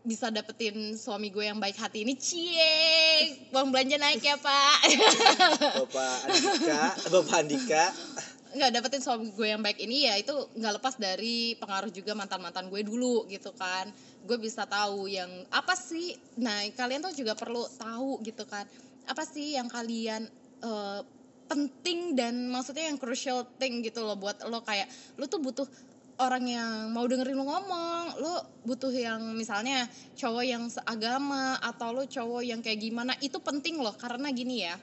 bisa 0.06 0.30
dapetin 0.30 0.94
suami 0.94 1.34
gue 1.34 1.42
yang 1.42 1.58
baik 1.58 1.82
hati 1.82 2.06
ini 2.06 2.14
cie 2.14 3.34
uang 3.50 3.74
belanja 3.74 3.98
naik 3.98 4.22
ya 4.22 4.38
pak. 4.38 4.78
Bapak 5.82 6.14
Andika, 6.30 6.82
Bapak 7.10 7.38
Andika. 7.42 7.86
nggak 8.52 8.72
dapetin 8.78 9.02
suami 9.02 9.32
gue 9.32 9.48
yang 9.48 9.64
baik 9.64 9.80
ini 9.80 10.12
ya 10.12 10.20
itu 10.20 10.36
nggak 10.60 10.74
lepas 10.78 11.00
dari 11.00 11.56
pengaruh 11.56 11.88
juga 11.88 12.12
mantan 12.14 12.44
mantan 12.44 12.68
gue 12.68 12.84
dulu 12.84 13.24
gitu 13.32 13.56
kan 13.56 13.88
gue 14.22 14.38
bisa 14.38 14.66
tahu 14.70 15.10
yang 15.10 15.30
apa 15.50 15.74
sih? 15.74 16.14
Nah 16.38 16.66
kalian 16.78 17.02
tuh 17.02 17.14
juga 17.18 17.34
perlu 17.34 17.66
tahu 17.78 18.22
gitu 18.22 18.46
kan. 18.46 18.66
Apa 19.10 19.26
sih 19.26 19.58
yang 19.58 19.68
kalian 19.68 20.30
eh, 20.62 21.02
penting 21.52 22.16
dan 22.16 22.48
maksudnya 22.48 22.88
yang 22.88 22.96
crucial 22.96 23.44
thing 23.60 23.84
gitu 23.84 24.06
loh 24.06 24.16
buat 24.16 24.40
lo 24.48 24.64
kayak 24.64 24.88
lo 25.20 25.28
tuh 25.28 25.44
butuh 25.44 25.68
orang 26.22 26.48
yang 26.48 26.72
mau 26.96 27.04
dengerin 27.04 27.36
lo 27.36 27.44
ngomong 27.44 28.24
lo 28.24 28.40
butuh 28.64 28.94
yang 28.94 29.36
misalnya 29.36 29.90
cowok 30.16 30.46
yang 30.48 30.64
seagama 30.72 31.60
atau 31.60 31.92
lo 31.92 32.08
cowok 32.08 32.46
yang 32.46 32.64
kayak 32.64 32.80
gimana 32.80 33.18
itu 33.20 33.36
penting 33.42 33.82
loh. 33.82 33.94
Karena 34.00 34.32
gini 34.32 34.64
ya 34.64 34.80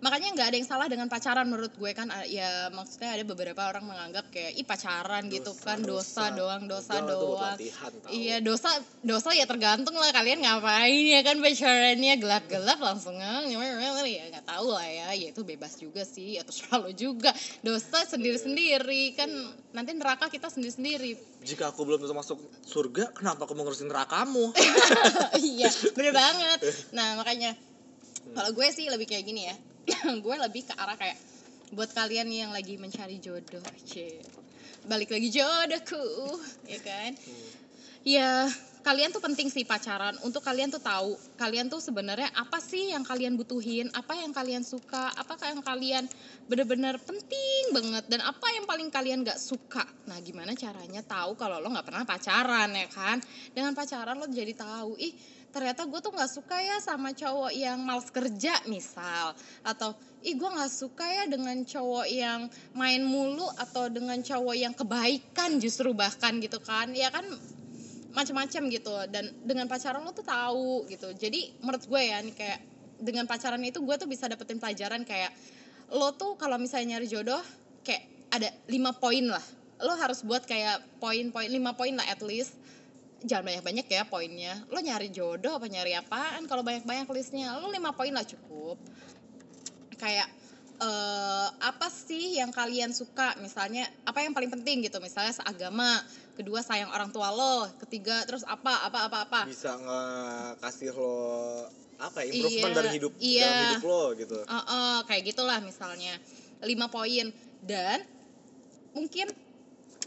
makanya 0.00 0.28
nggak 0.32 0.48
ada 0.48 0.56
yang 0.56 0.68
salah 0.68 0.88
dengan 0.88 1.06
pacaran 1.12 1.44
menurut 1.44 1.72
gue 1.76 1.92
kan. 1.92 2.08
A- 2.08 2.24
ya 2.24 2.72
maksudnya 2.72 3.12
ada 3.12 3.24
beberapa 3.24 3.68
orang 3.68 3.84
menganggap 3.84 4.32
kayak 4.32 4.56
ih 4.56 4.64
pacaran 4.64 5.28
gitu 5.28 5.52
kan 5.60 5.80
dosa, 5.84 6.32
doang 6.32 6.64
dosa 6.64 6.98
Enggak, 6.98 7.04
itu 7.04 7.14
buat 7.20 7.36
doang. 7.36 7.52
latihan, 7.56 7.90
iya 8.08 8.36
dosa 8.40 8.70
dosa 9.04 9.36
ya 9.36 9.44
tergantung 9.44 9.92
lah 9.94 10.08
kalian 10.10 10.40
ngapain 10.40 11.04
ya 11.04 11.20
kan 11.20 11.36
pacarannya 11.38 12.14
gelap 12.16 12.44
gelap 12.48 12.80
langsung 12.80 13.16
ah, 13.20 13.44
ya 13.44 14.24
nggak 14.32 14.46
tahu 14.48 14.68
lah 14.72 14.88
ya. 14.88 15.08
Ya 15.12 15.28
itu 15.30 15.44
bebas 15.44 15.76
juga 15.76 16.02
sih 16.08 16.40
atau 16.40 16.50
selalu 16.50 16.96
juga. 16.96 17.30
Dosa 17.60 18.02
sendiri 18.08 18.40
sendiri 18.40 19.12
kan 19.12 19.28
nanti 19.76 19.92
neraka 19.92 20.26
kita 20.32 20.48
sendiri 20.50 20.72
sendiri 20.72 21.10
Jika 21.40 21.72
aku 21.72 21.88
belum 21.88 22.04
tentu 22.04 22.12
masuk 22.12 22.38
surga, 22.64 23.12
kenapa 23.16 23.44
aku 23.48 23.56
mau 23.56 23.64
ngurusin 23.64 23.88
nerakamu? 23.88 24.52
iya 25.40 25.68
bener 25.96 26.12
banget. 26.12 26.58
Nah 26.96 27.16
makanya 27.16 27.56
kalau 28.36 28.52
gue 28.52 28.68
sih 28.70 28.86
lebih 28.92 29.08
kayak 29.08 29.24
gini 29.24 29.48
ya 29.48 29.56
gue 30.24 30.36
lebih 30.36 30.62
ke 30.68 30.74
arah 30.76 30.96
kayak 30.96 31.18
buat 31.70 31.90
kalian 31.94 32.28
yang 32.30 32.50
lagi 32.50 32.74
mencari 32.76 33.22
jodoh 33.22 33.62
cie. 33.86 34.18
Balik 34.86 35.12
lagi 35.12 35.28
jodohku 35.30 36.04
ya 36.66 36.80
kan? 36.82 37.14
Ya 38.00 38.48
kalian 38.80 39.12
tuh 39.12 39.20
penting 39.20 39.52
sih 39.52 39.62
pacaran. 39.68 40.16
Untuk 40.24 40.40
kalian 40.40 40.72
tuh 40.72 40.80
tahu 40.80 41.14
kalian 41.36 41.68
tuh 41.68 41.78
sebenarnya 41.84 42.32
apa 42.32 42.58
sih 42.58 42.90
yang 42.90 43.04
kalian 43.04 43.36
butuhin? 43.36 43.92
Apa 43.92 44.16
yang 44.16 44.32
kalian 44.32 44.64
suka? 44.64 45.12
Apakah 45.14 45.52
yang 45.52 45.62
kalian 45.62 46.04
bener-bener 46.48 46.96
penting 47.04 47.76
banget? 47.76 48.08
Dan 48.08 48.24
apa 48.24 48.46
yang 48.56 48.64
paling 48.64 48.88
kalian 48.88 49.22
gak 49.22 49.38
suka? 49.38 49.84
Nah 50.08 50.18
gimana 50.24 50.56
caranya 50.56 51.04
tahu 51.04 51.36
kalau 51.36 51.60
lo 51.60 51.68
nggak 51.70 51.86
pernah 51.86 52.04
pacaran 52.08 52.72
ya 52.72 52.88
kan? 52.88 53.20
Dengan 53.52 53.76
pacaran 53.76 54.16
lo 54.16 54.26
jadi 54.26 54.56
tahu 54.56 54.96
ih 54.96 55.12
ternyata 55.50 55.82
gue 55.86 56.00
tuh 56.00 56.14
nggak 56.14 56.30
suka 56.30 56.56
ya 56.62 56.78
sama 56.78 57.10
cowok 57.10 57.50
yang 57.54 57.78
males 57.82 58.06
kerja 58.10 58.62
misal. 58.70 59.34
Atau 59.66 59.94
ih 60.22 60.38
gue 60.38 60.50
nggak 60.50 60.70
suka 60.70 61.06
ya 61.06 61.24
dengan 61.26 61.58
cowok 61.66 62.06
yang 62.06 62.46
main 62.74 63.02
mulu 63.02 63.46
atau 63.58 63.90
dengan 63.90 64.18
cowok 64.22 64.56
yang 64.56 64.74
kebaikan 64.74 65.58
justru 65.58 65.90
bahkan 65.90 66.38
gitu 66.38 66.62
kan. 66.62 66.94
Ya 66.94 67.10
kan 67.10 67.26
macam-macam 68.14 68.62
gitu. 68.70 68.94
Dan 69.10 69.34
dengan 69.42 69.66
pacaran 69.66 70.02
lo 70.06 70.14
tuh 70.14 70.26
tahu 70.26 70.86
gitu. 70.86 71.10
Jadi 71.14 71.58
menurut 71.62 71.82
gue 71.82 72.02
ya 72.02 72.18
nih 72.22 72.34
kayak 72.34 72.60
dengan 73.02 73.26
pacaran 73.26 73.60
itu 73.66 73.82
gue 73.82 73.96
tuh 73.98 74.06
bisa 74.06 74.30
dapetin 74.30 74.62
pelajaran 74.62 75.02
kayak 75.02 75.34
lo 75.90 76.14
tuh 76.14 76.38
kalau 76.38 76.54
misalnya 76.60 76.96
nyari 76.96 77.10
jodoh 77.10 77.42
kayak 77.82 78.06
ada 78.30 78.54
lima 78.70 78.94
poin 78.94 79.26
lah. 79.26 79.42
Lo 79.80 79.96
harus 79.96 80.22
buat 80.22 80.44
kayak 80.46 81.00
poin-poin 81.02 81.48
lima 81.50 81.74
poin 81.74 81.96
lah 81.96 82.06
at 82.06 82.22
least 82.22 82.54
jangan 83.24 83.44
banyak-banyak 83.52 83.86
ya 83.86 84.02
poinnya. 84.08 84.54
Lo 84.72 84.80
nyari 84.80 85.12
jodoh 85.12 85.56
apa 85.60 85.66
nyari 85.68 85.92
apaan? 85.96 86.48
Kalau 86.48 86.64
banyak-banyak 86.64 87.08
listnya 87.12 87.56
lo 87.60 87.68
lima 87.68 87.92
poin 87.92 88.12
lah 88.12 88.24
cukup. 88.24 88.80
Kayak 90.00 90.28
eh 90.80 91.48
apa 91.60 91.88
sih 91.92 92.40
yang 92.40 92.48
kalian 92.52 92.96
suka? 92.96 93.36
Misalnya 93.44 93.84
apa 94.08 94.24
yang 94.24 94.32
paling 94.32 94.48
penting 94.48 94.80
gitu? 94.84 94.96
Misalnya 94.98 95.36
seagama 95.36 96.00
kedua 96.40 96.64
sayang 96.64 96.88
orang 96.88 97.12
tua 97.12 97.28
lo 97.28 97.68
ketiga 97.84 98.24
terus 98.24 98.44
apa 98.48 98.88
apa 98.88 99.12
apa 99.12 99.18
apa. 99.28 99.40
Bisa 99.44 99.76
nggak 99.76 100.64
kasih 100.64 100.96
lo 100.96 101.68
apa 102.00 102.24
ya, 102.24 102.32
improvement 102.32 102.72
Iya, 102.72 102.78
dari 102.80 102.90
hidup 102.96 103.12
iya. 103.20 103.44
dalam 103.44 103.64
hidup 103.76 103.84
lo 103.84 104.04
gitu. 104.16 104.36
Eh, 104.40 104.56
eh, 104.56 104.98
kayak 105.04 105.22
gitulah 105.28 105.58
misalnya. 105.60 106.16
Lima 106.64 106.88
poin. 106.88 107.28
Dan 107.60 108.00
mungkin 108.96 109.28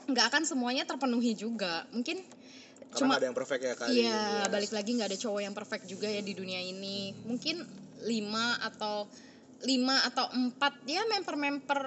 nggak 0.09 0.25
akan 0.33 0.43
semuanya 0.49 0.89
terpenuhi 0.89 1.37
juga. 1.37 1.85
Mungkin 1.93 2.17
Karena 2.93 2.99
cuma 3.09 3.11
ada 3.17 3.25
yang 3.25 3.37
perfect 3.37 3.61
ya 3.65 3.75
kali. 3.75 4.05
Iya, 4.05 4.21
ya. 4.45 4.47
balik 4.47 4.71
lagi 4.71 4.89
nggak 4.93 5.09
ada 5.09 5.19
cowok 5.19 5.41
yang 5.41 5.55
perfect 5.57 5.83
juga 5.89 6.07
ya 6.07 6.21
di 6.21 6.33
dunia 6.37 6.61
ini. 6.61 7.11
Mungkin 7.25 7.55
lima 8.05 8.61
atau 8.61 9.09
lima 9.63 9.95
atau 10.05 10.29
empat 10.29 10.83
ya 10.85 11.01
memper-memper 11.09 11.81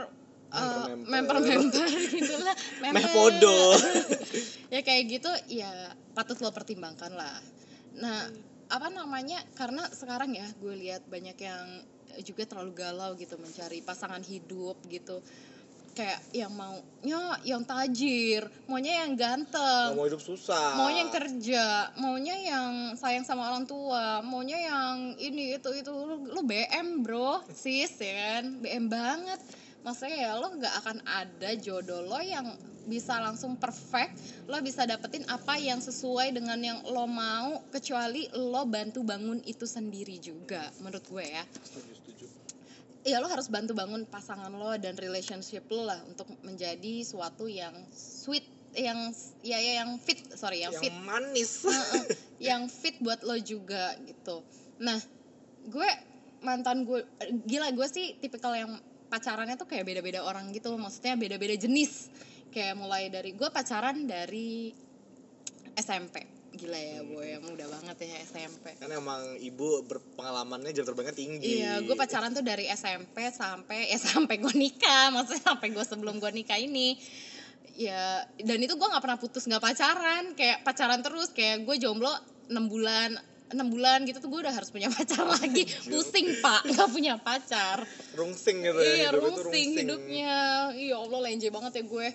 eh, 0.50 0.86
Memper-memper. 1.06 1.36
memper-memper 1.38 1.86
gitulah. 2.18 2.56
Meh 2.82 3.06
podo. 3.14 3.58
ya 4.74 4.80
kayak 4.82 5.02
gitu 5.06 5.30
ya 5.52 5.70
patut 6.16 6.36
lo 6.42 6.50
pertimbangkan 6.50 7.14
lah. 7.14 7.38
Nah, 7.96 8.26
apa 8.66 8.88
namanya? 8.90 9.38
Karena 9.54 9.86
sekarang 9.88 10.34
ya 10.34 10.46
gue 10.58 10.74
lihat 10.74 11.06
banyak 11.06 11.38
yang 11.38 11.66
juga 12.24 12.48
terlalu 12.48 12.72
galau 12.72 13.12
gitu 13.18 13.36
mencari 13.36 13.84
pasangan 13.84 14.24
hidup 14.24 14.80
gitu. 14.88 15.20
Kayak 15.96 16.20
yang 16.36 16.52
maunya 16.52 17.40
yang 17.40 17.64
tajir, 17.64 18.44
maunya 18.68 19.00
yang 19.00 19.16
ganteng, 19.16 19.96
mau 19.96 20.04
hidup 20.04 20.20
susah. 20.20 20.76
maunya 20.76 21.08
yang 21.08 21.12
kerja, 21.16 21.64
maunya 21.96 22.36
yang 22.36 22.72
sayang 23.00 23.24
sama 23.24 23.48
orang 23.48 23.64
tua, 23.64 24.20
maunya 24.20 24.60
yang 24.60 25.16
ini 25.16 25.56
itu 25.56 25.72
itu 25.72 25.88
lu, 25.88 26.28
lu 26.28 26.44
BM 26.44 27.00
bro, 27.00 27.40
sis 27.48 27.96
ya 27.96 28.12
kan, 28.12 28.60
BM 28.60 28.92
banget. 28.92 29.40
Maksudnya 29.88 30.18
ya 30.20 30.30
lo 30.36 30.52
nggak 30.52 30.74
akan 30.84 30.98
ada 31.08 31.50
jodoh 31.56 32.04
lo 32.04 32.20
yang 32.20 32.44
bisa 32.86 33.18
langsung 33.18 33.56
perfect, 33.56 34.14
lo 34.46 34.60
bisa 34.62 34.86
dapetin 34.86 35.26
apa 35.26 35.58
yang 35.58 35.82
sesuai 35.82 36.30
dengan 36.30 36.60
yang 36.62 36.78
lo 36.86 37.08
mau, 37.08 37.64
kecuali 37.72 38.30
lo 38.36 38.68
bantu 38.68 39.00
bangun 39.02 39.42
itu 39.48 39.66
sendiri 39.66 40.20
juga, 40.22 40.70
menurut 40.84 41.02
gue 41.08 41.24
ya. 41.24 41.44
Ya 43.06 43.22
lo 43.22 43.30
harus 43.30 43.46
bantu 43.46 43.70
bangun 43.78 44.02
pasangan 44.10 44.50
lo 44.50 44.74
dan 44.82 44.98
relationship 44.98 45.62
lo 45.70 45.86
lah 45.86 46.02
untuk 46.10 46.26
menjadi 46.42 47.06
suatu 47.06 47.46
yang 47.46 47.72
sweet 47.94 48.42
yang 48.76 49.14
ya, 49.40 49.56
ya 49.56 49.86
yang 49.86 49.96
fit 50.02 50.20
sorry 50.34 50.66
yang, 50.66 50.74
Yang 50.74 50.82
fit. 50.90 50.94
manis. 51.06 51.52
Yang 52.36 52.62
fit 52.74 52.96
buat 53.00 53.22
lo 53.24 53.38
juga 53.40 53.94
gitu. 54.04 54.42
Nah 54.82 54.98
gue 55.70 55.88
mantan 56.44 56.84
gue 56.84 57.00
gila 57.48 57.72
gue 57.72 57.88
sih 57.88 58.18
tipikal 58.20 58.52
yang 58.52 58.76
pacarannya 59.08 59.56
tuh 59.56 59.70
kayak 59.70 59.86
beda-beda 59.86 60.20
orang 60.26 60.50
gitu 60.52 60.74
maksudnya 60.76 61.14
beda-beda 61.16 61.56
jenis. 61.56 62.10
Kayak 62.52 62.74
mulai 62.76 63.08
dari 63.08 63.32
gue 63.32 63.48
pacaran 63.48 64.04
dari 64.04 64.74
SMP 65.78 66.35
gila 66.56 66.80
ya 66.80 67.00
gue 67.04 67.24
yang 67.36 67.42
muda 67.44 67.64
banget 67.68 67.96
ya 68.08 68.16
SMP 68.24 68.74
kan 68.80 68.88
emang 68.88 69.36
ibu 69.38 69.84
berpengalamannya 69.84 70.72
jam 70.72 70.88
terbangnya 70.88 71.14
tinggi. 71.14 71.60
Iya, 71.60 71.84
gue 71.84 71.92
pacaran 71.92 72.32
tuh 72.32 72.42
dari 72.42 72.66
SMP 72.72 73.28
sampai 73.28 73.92
ya 73.92 73.98
sampai 74.10 74.40
gue 74.40 74.54
nikah, 74.56 75.12
maksudnya 75.12 75.44
sampai 75.44 75.68
gue 75.70 75.84
sebelum 75.84 76.16
gue 76.18 76.32
nikah 76.32 76.56
ini. 76.56 76.96
Ya, 77.76 78.24
dan 78.40 78.58
itu 78.64 78.72
gue 78.72 78.88
nggak 78.88 79.04
pernah 79.04 79.20
putus 79.20 79.44
nggak 79.44 79.60
pacaran, 79.60 80.32
kayak 80.32 80.64
pacaran 80.64 81.04
terus, 81.04 81.28
kayak 81.36 81.68
gue 81.68 81.76
jomblo 81.76 82.08
6 82.48 82.72
bulan, 82.72 83.20
enam 83.52 83.68
bulan 83.70 84.02
gitu 84.08 84.18
tuh 84.18 84.32
gue 84.32 84.40
udah 84.48 84.54
harus 84.54 84.72
punya 84.72 84.90
pacar 84.96 85.22
lagi, 85.28 85.68
pusing 85.86 86.40
pak, 86.40 86.66
nggak 86.66 86.88
punya 86.88 87.14
pacar. 87.20 87.84
Rungsing 88.16 88.64
gitu 88.64 88.78
ya. 88.80 88.86
Iya, 88.88 89.08
hidup 89.12 89.22
itu 89.28 89.42
rungsing 89.44 89.70
hidupnya. 89.84 90.36
Iya 90.72 90.96
Allah 90.98 91.20
lenje 91.20 91.48
banget 91.52 91.72
ya 91.78 91.84
gue. 91.84 92.08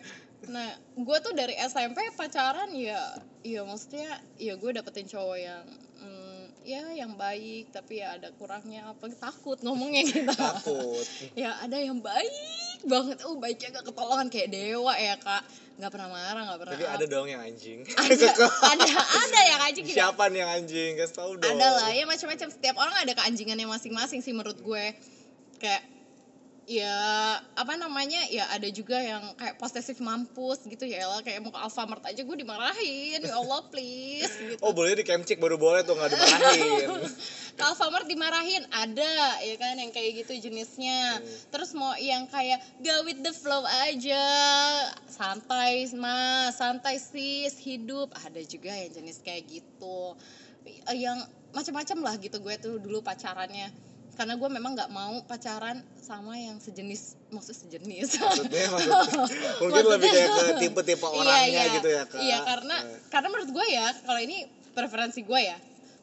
Nah, 0.50 0.70
gue 0.98 1.18
tuh 1.22 1.34
dari 1.38 1.54
SMP 1.54 2.02
pacaran 2.18 2.74
ya, 2.74 3.14
ya 3.46 3.62
maksudnya 3.62 4.18
ya 4.42 4.58
gue 4.58 4.72
dapetin 4.74 5.06
cowok 5.06 5.38
yang 5.38 5.66
mm, 6.02 6.66
ya 6.66 6.82
yang 6.94 7.14
baik 7.18 7.70
tapi 7.70 8.02
ya 8.02 8.18
ada 8.18 8.34
kurangnya 8.38 8.90
apa 8.90 9.10
takut 9.18 9.62
ngomongnya 9.62 10.02
gitu. 10.06 10.26
Takut. 10.34 11.06
ya 11.38 11.58
ada 11.62 11.78
yang 11.78 12.02
baik 12.02 12.34
banget 12.86 13.22
oh 13.30 13.38
baiknya 13.38 13.82
gak 13.82 13.86
ketolongan 13.94 14.28
kayak 14.34 14.50
dewa 14.50 14.94
ya 14.98 15.14
kak 15.22 15.46
nggak 15.78 15.92
pernah 15.94 16.10
marah 16.14 16.42
nggak 16.46 16.60
pernah 16.62 16.74
Tapi 16.78 16.86
ada 16.86 17.06
dong 17.10 17.28
yang 17.30 17.42
anjing. 17.42 17.80
ada 18.02 18.28
ada 18.66 18.86
ada 18.98 19.40
ya 19.46 19.56
anjing 19.62 19.86
gitu 19.90 19.98
Siapa 19.98 20.24
nih 20.30 20.40
yang 20.46 20.52
anjing? 20.62 20.92
Kasih 20.98 21.16
tahu 21.18 21.32
dong. 21.38 21.50
ada 21.54 21.68
lah 21.82 21.90
ya 21.94 22.06
macam-macam 22.06 22.48
setiap 22.54 22.76
orang 22.78 22.96
ada 23.02 23.14
keanjingannya 23.18 23.66
masing-masing 23.66 24.22
sih 24.22 24.34
menurut 24.34 24.58
gue 24.62 24.86
kayak 25.58 25.82
ya 26.72 27.00
apa 27.60 27.76
namanya 27.76 28.24
ya 28.32 28.48
ada 28.48 28.72
juga 28.72 28.96
yang 28.96 29.36
kayak 29.36 29.60
posesif 29.60 30.00
mampus 30.00 30.64
gitu 30.64 30.88
ya 30.88 31.04
lah 31.04 31.20
kayak 31.20 31.44
mau 31.44 31.52
ke 31.52 31.60
Alfamart 31.60 32.00
aja 32.08 32.24
gue 32.24 32.38
dimarahin. 32.40 33.20
Ya 33.20 33.36
Allah 33.36 33.60
please 33.68 34.32
gitu. 34.56 34.64
Oh 34.64 34.72
boleh 34.72 34.96
di 34.96 35.04
Kemcik 35.04 35.44
baru 35.44 35.60
boleh 35.60 35.84
tuh 35.84 36.00
nggak 36.00 36.16
dimarahin. 36.16 36.88
ke 37.60 37.64
Alfamart 37.68 38.08
dimarahin 38.08 38.64
ada 38.72 39.44
ya 39.44 39.56
kan 39.60 39.76
yang 39.76 39.92
kayak 39.92 40.24
gitu 40.24 40.48
jenisnya. 40.48 41.20
Terus 41.52 41.76
mau 41.76 41.92
yang 42.00 42.32
kayak 42.32 42.64
go 42.80 43.04
with 43.04 43.20
the 43.20 43.36
flow 43.36 43.68
aja. 43.84 44.24
Santai 45.12 45.92
mas. 45.92 46.56
Santai 46.56 47.04
sis 47.04 47.60
hidup. 47.60 48.16
Ada 48.16 48.40
juga 48.48 48.72
yang 48.72 48.96
jenis 48.96 49.20
kayak 49.20 49.44
gitu. 49.52 50.16
Yang 50.88 51.28
macam-macam 51.52 51.98
lah 52.00 52.16
gitu 52.16 52.40
gue 52.40 52.56
tuh 52.56 52.80
dulu 52.80 53.04
pacarannya 53.04 53.91
karena 54.20 54.36
gue 54.36 54.50
memang 54.52 54.76
nggak 54.76 54.92
mau 54.92 55.24
pacaran 55.24 55.80
sama 55.98 56.36
yang 56.36 56.60
sejenis 56.60 57.16
maksud 57.32 57.56
sejenis 57.56 58.20
Maksudnya 58.20 58.68
maksudnya 58.68 59.08
mungkin 59.64 59.84
lebih 59.88 60.10
kayak 60.12 60.30
ke 60.30 60.44
tipe-tipe 60.68 61.08
orangnya 61.08 61.48
iya, 61.48 61.64
iya. 61.64 61.76
gitu 61.80 61.90
ya 61.90 62.04
kak. 62.06 62.20
Iya 62.20 62.38
karena 62.44 62.76
Eh, 62.82 63.00
karena 63.08 63.28
menurut 63.32 63.52
gue 63.52 63.66
ya 63.72 63.88
kalau 64.04 64.22
ini 64.22 64.38
preferensi 64.76 65.22
gue 65.24 65.42
ya 65.42 65.58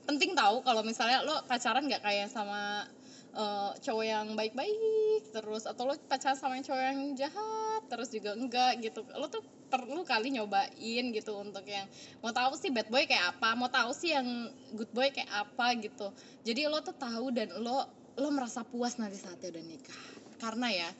penting 0.09 0.33
tahu 0.33 0.65
kalau 0.65 0.81
misalnya 0.81 1.21
lo 1.21 1.45
pacaran 1.45 1.85
nggak 1.85 2.01
kayak 2.01 2.29
sama 2.33 2.89
eh, 3.37 3.71
cowok 3.85 4.05
yang 4.05 4.27
baik-baik 4.33 5.29
terus 5.33 5.69
atau 5.69 5.93
lo 5.93 5.95
pacaran 6.09 6.37
sama 6.37 6.57
yang 6.57 6.65
cowok 6.65 6.83
yang 6.83 7.01
jahat 7.17 7.83
terus 7.93 8.09
juga 8.09 8.33
enggak 8.37 8.81
gitu 8.81 9.05
lo 9.17 9.29
tuh 9.29 9.45
perlu 9.69 10.01
kali 10.03 10.33
nyobain 10.33 11.05
gitu 11.13 11.33
untuk 11.37 11.65
yang 11.69 11.85
mau 12.25 12.33
tahu 12.33 12.57
sih 12.57 12.73
bad 12.73 12.89
boy 12.89 13.05
kayak 13.05 13.37
apa 13.37 13.53
mau 13.53 13.69
tahu 13.69 13.93
sih 13.93 14.17
yang 14.17 14.49
good 14.73 14.89
boy 14.97 15.13
kayak 15.13 15.29
apa 15.29 15.77
gitu 15.77 16.09
jadi 16.41 16.73
lo 16.73 16.81
tuh 16.81 16.97
tahu 16.97 17.29
dan 17.37 17.53
lo 17.61 17.98
lo 18.19 18.29
merasa 18.35 18.67
puas 18.67 18.99
nanti 18.99 19.17
saatnya 19.19 19.55
udah 19.55 19.65
nikah 19.65 19.99
karena 20.43 20.69
ya 20.71 20.91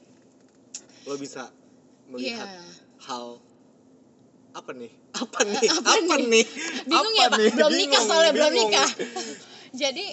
lo 1.07 1.15
bisa 1.15 1.51
melihat 2.09 2.47
hal 3.05 3.39
apa 4.49 4.71
nih? 4.73 4.91
Apa 5.19 5.45
nih? 5.45 5.67
Apa 5.77 5.91
Apa, 5.93 6.15
nih? 6.17 6.25
nih? 6.25 6.45
bingung 6.89 7.13
Apa 7.13 7.19
ya 7.21 7.27
pak 7.29 7.39
nih? 7.39 7.51
belum 7.53 7.71
nikah 7.75 8.01
Bingung, 8.01 8.05
soalnya 8.09 8.33
belum 8.33 8.53
nikah 8.55 8.89
jadi 9.81 10.05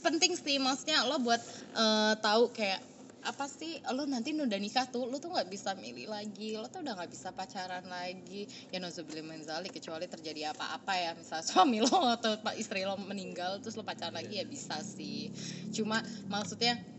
penting 0.00 0.32
sih 0.40 0.56
maksudnya 0.56 1.04
lo 1.04 1.20
buat 1.20 1.42
eh, 1.76 2.14
tahu 2.24 2.48
kayak 2.56 2.80
apa 3.22 3.46
sih 3.46 3.78
lo 3.94 4.02
nanti 4.02 4.34
udah 4.34 4.58
nikah 4.58 4.90
tuh 4.90 5.06
lo 5.06 5.22
tuh 5.22 5.30
nggak 5.30 5.46
bisa 5.46 5.78
milih 5.78 6.10
lagi 6.10 6.58
lo 6.58 6.66
tuh 6.66 6.82
udah 6.82 6.98
nggak 6.98 7.10
bisa 7.10 7.30
pacaran 7.30 7.86
lagi. 7.86 8.50
Ya 8.74 8.82
nozubillah 8.82 9.22
menzali 9.22 9.70
kecuali 9.70 10.10
terjadi 10.10 10.50
apa-apa 10.50 10.92
ya 10.98 11.10
misal 11.14 11.40
suami 11.46 11.78
lo 11.78 12.02
atau 12.18 12.36
pak 12.42 12.58
istri 12.58 12.82
lo 12.82 12.98
meninggal 12.98 13.62
terus 13.62 13.78
lo 13.78 13.86
pacaran 13.86 14.18
lagi 14.18 14.42
ya 14.42 14.46
bisa 14.46 14.82
sih. 14.82 15.30
Cuma 15.70 16.02
maksudnya 16.26 16.91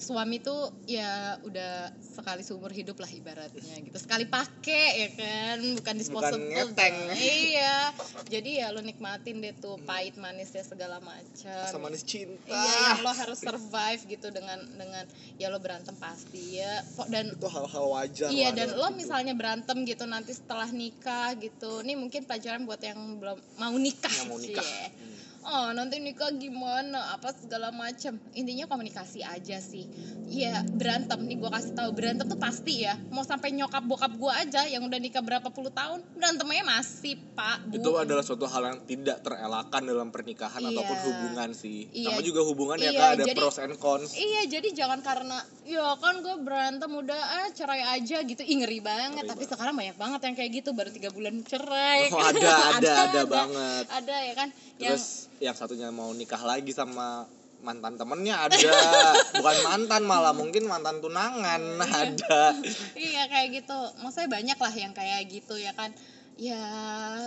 suami 0.00 0.40
tuh 0.40 0.56
ya 0.88 1.12
udah 1.44 1.92
sekali 2.00 2.40
seumur 2.40 2.72
hidup 2.72 2.96
lah 2.96 3.06
ibaratnya 3.06 3.52
gitu 3.78 3.96
sekali 3.96 4.24
pakai 4.24 4.86
ya 4.96 5.08
kan 5.12 5.58
bukan 5.76 5.94
disposable 5.94 6.40
ngeteng. 6.40 6.96
iya 7.14 7.92
jadi 8.26 8.50
ya 8.58 8.66
lo 8.70 8.80
nikmatin 8.80 9.38
deh 9.38 9.52
tuh 9.54 9.76
pahit 9.80 10.16
manisnya 10.16 10.64
segala 10.64 10.98
macam 10.98 11.60
Asam 11.60 11.80
manis 11.80 12.00
cinta. 12.02 12.48
iya 12.48 12.96
yang 12.96 13.04
lo 13.04 13.12
harus 13.12 13.38
survive 13.38 14.00
gitu 14.08 14.28
dengan 14.28 14.56
dengan 14.72 15.04
ya 15.36 15.46
lo 15.46 15.60
berantem 15.60 15.92
pasti 15.94 16.56
ya 16.56 16.80
Kok- 16.96 17.08
dan 17.08 17.24
Itu 17.30 17.46
hal-hal 17.46 17.84
wajar 17.86 18.28
Iya 18.28 18.48
dan 18.50 18.68
lo 18.72 18.88
hidup. 18.88 18.96
misalnya 18.96 19.32
berantem 19.32 19.84
gitu 19.84 20.04
nanti 20.04 20.32
setelah 20.32 20.68
nikah 20.70 21.36
gitu. 21.36 21.82
Ini 21.82 21.92
mungkin 21.94 22.24
pelajaran 22.24 22.64
buat 22.64 22.80
yang 22.80 22.96
belum 23.18 23.36
mau 23.56 23.74
nikah. 23.74 24.08
Yang 24.10 24.28
mau 24.28 24.38
nikah. 24.38 24.64
Cie. 24.64 24.86
Hmm. 24.88 25.19
Oh 25.42 25.72
nanti 25.72 25.96
nikah 25.98 26.28
gimana? 26.30 27.12
Apa 27.12 27.32
segala 27.32 27.70
macam. 27.70 28.20
Intinya 28.32 28.66
komunikasi 28.66 29.20
aja 29.20 29.56
sih. 29.56 29.88
Iya 30.26 30.62
berantem 30.68 31.16
nih 31.22 31.36
gue 31.36 31.48
kasih 31.48 31.72
tahu 31.72 31.90
berantem 31.90 32.24
tuh 32.24 32.36
pasti 32.36 32.84
ya. 32.84 32.94
Mau 33.08 33.22
sampai 33.22 33.50
nyokap 33.50 33.82
bokap 33.82 34.12
gue 34.12 34.28
aja 34.30 34.62
yang 34.64 34.82
udah 34.82 34.96
nikah 34.96 35.20
berapa 35.20 35.48
puluh 35.48 35.70
tahun 35.70 36.04
berantemnya 36.12 36.60
masih 36.62 37.16
pak. 37.32 37.66
Bu. 37.66 37.76
itu 37.76 37.90
adalah 37.94 38.20
suatu 38.20 38.44
hal 38.44 38.62
yang 38.64 38.78
tidak 38.84 39.20
terelakkan 39.20 39.82
dalam 39.82 40.08
pernikahan 40.08 40.60
Iya. 40.60 40.70
ataupun 40.70 40.96
hubungan 41.02 41.48
sih. 41.50 41.88
Iya. 41.90 42.10
Sama 42.10 42.20
juga 42.20 42.40
hubungan 42.42 42.76
ya 42.76 42.90
Iya, 42.90 43.00
kak 43.00 43.10
ada 43.10 43.24
jadi- 43.24 43.40
pros 43.40 43.58
and 43.58 43.76
cons. 43.76 44.10
Iya 44.12 44.42
jadi 44.46 44.68
jangan 44.72 45.00
karena 45.00 45.38
ya 45.64 45.96
kan 45.96 46.20
gue 46.20 46.36
berantem 46.38 46.90
udah 46.90 47.16
ah 47.16 47.48
cerai 47.50 47.80
aja 47.90 48.20
gitu 48.20 48.42
Ih, 48.42 48.58
ngeri 48.58 48.80
banget 48.80 49.22
Ngeri 49.22 49.30
tapi 49.30 49.42
sekarang 49.46 49.72
banyak 49.72 49.94
banget 49.94 50.20
yang 50.20 50.34
kayak 50.34 50.50
gitu 50.52 50.70
baru 50.70 50.90
tiga 50.90 51.08
bulan 51.08 51.40
cerai 51.42 52.10
Oh, 52.10 52.18
ada, 52.18 52.50
ada, 52.76 52.92
ada 53.06 53.20
banget. 53.24 53.84
ada 53.88 54.16
ya 54.20 54.34
kan 54.34 54.48
Terus 54.76 55.30
yang 55.38 55.39
satunya 55.56 55.88
mau 55.88 56.12
nikah 56.12 56.40
lagi 56.44 56.70
sama 56.76 57.24
mantan 57.60 57.96
temennya 57.96 58.48
ada. 58.48 58.56
Bukan 59.40 59.58
mantan 59.64 60.02
malah 60.04 60.32
mungkin 60.36 60.68
mantan 60.68 61.00
tunangan 61.00 61.60
ada. 61.80 62.56
Iya 62.96 63.28
kayak 63.28 63.48
gitu. 63.64 63.78
Maksudnya 64.00 64.28
banyak 64.28 64.58
lah 64.60 64.74
yang 64.74 64.92
kayak 64.92 65.28
gitu 65.28 65.56
ya 65.56 65.72
kan. 65.76 65.92
Ya 66.40 66.60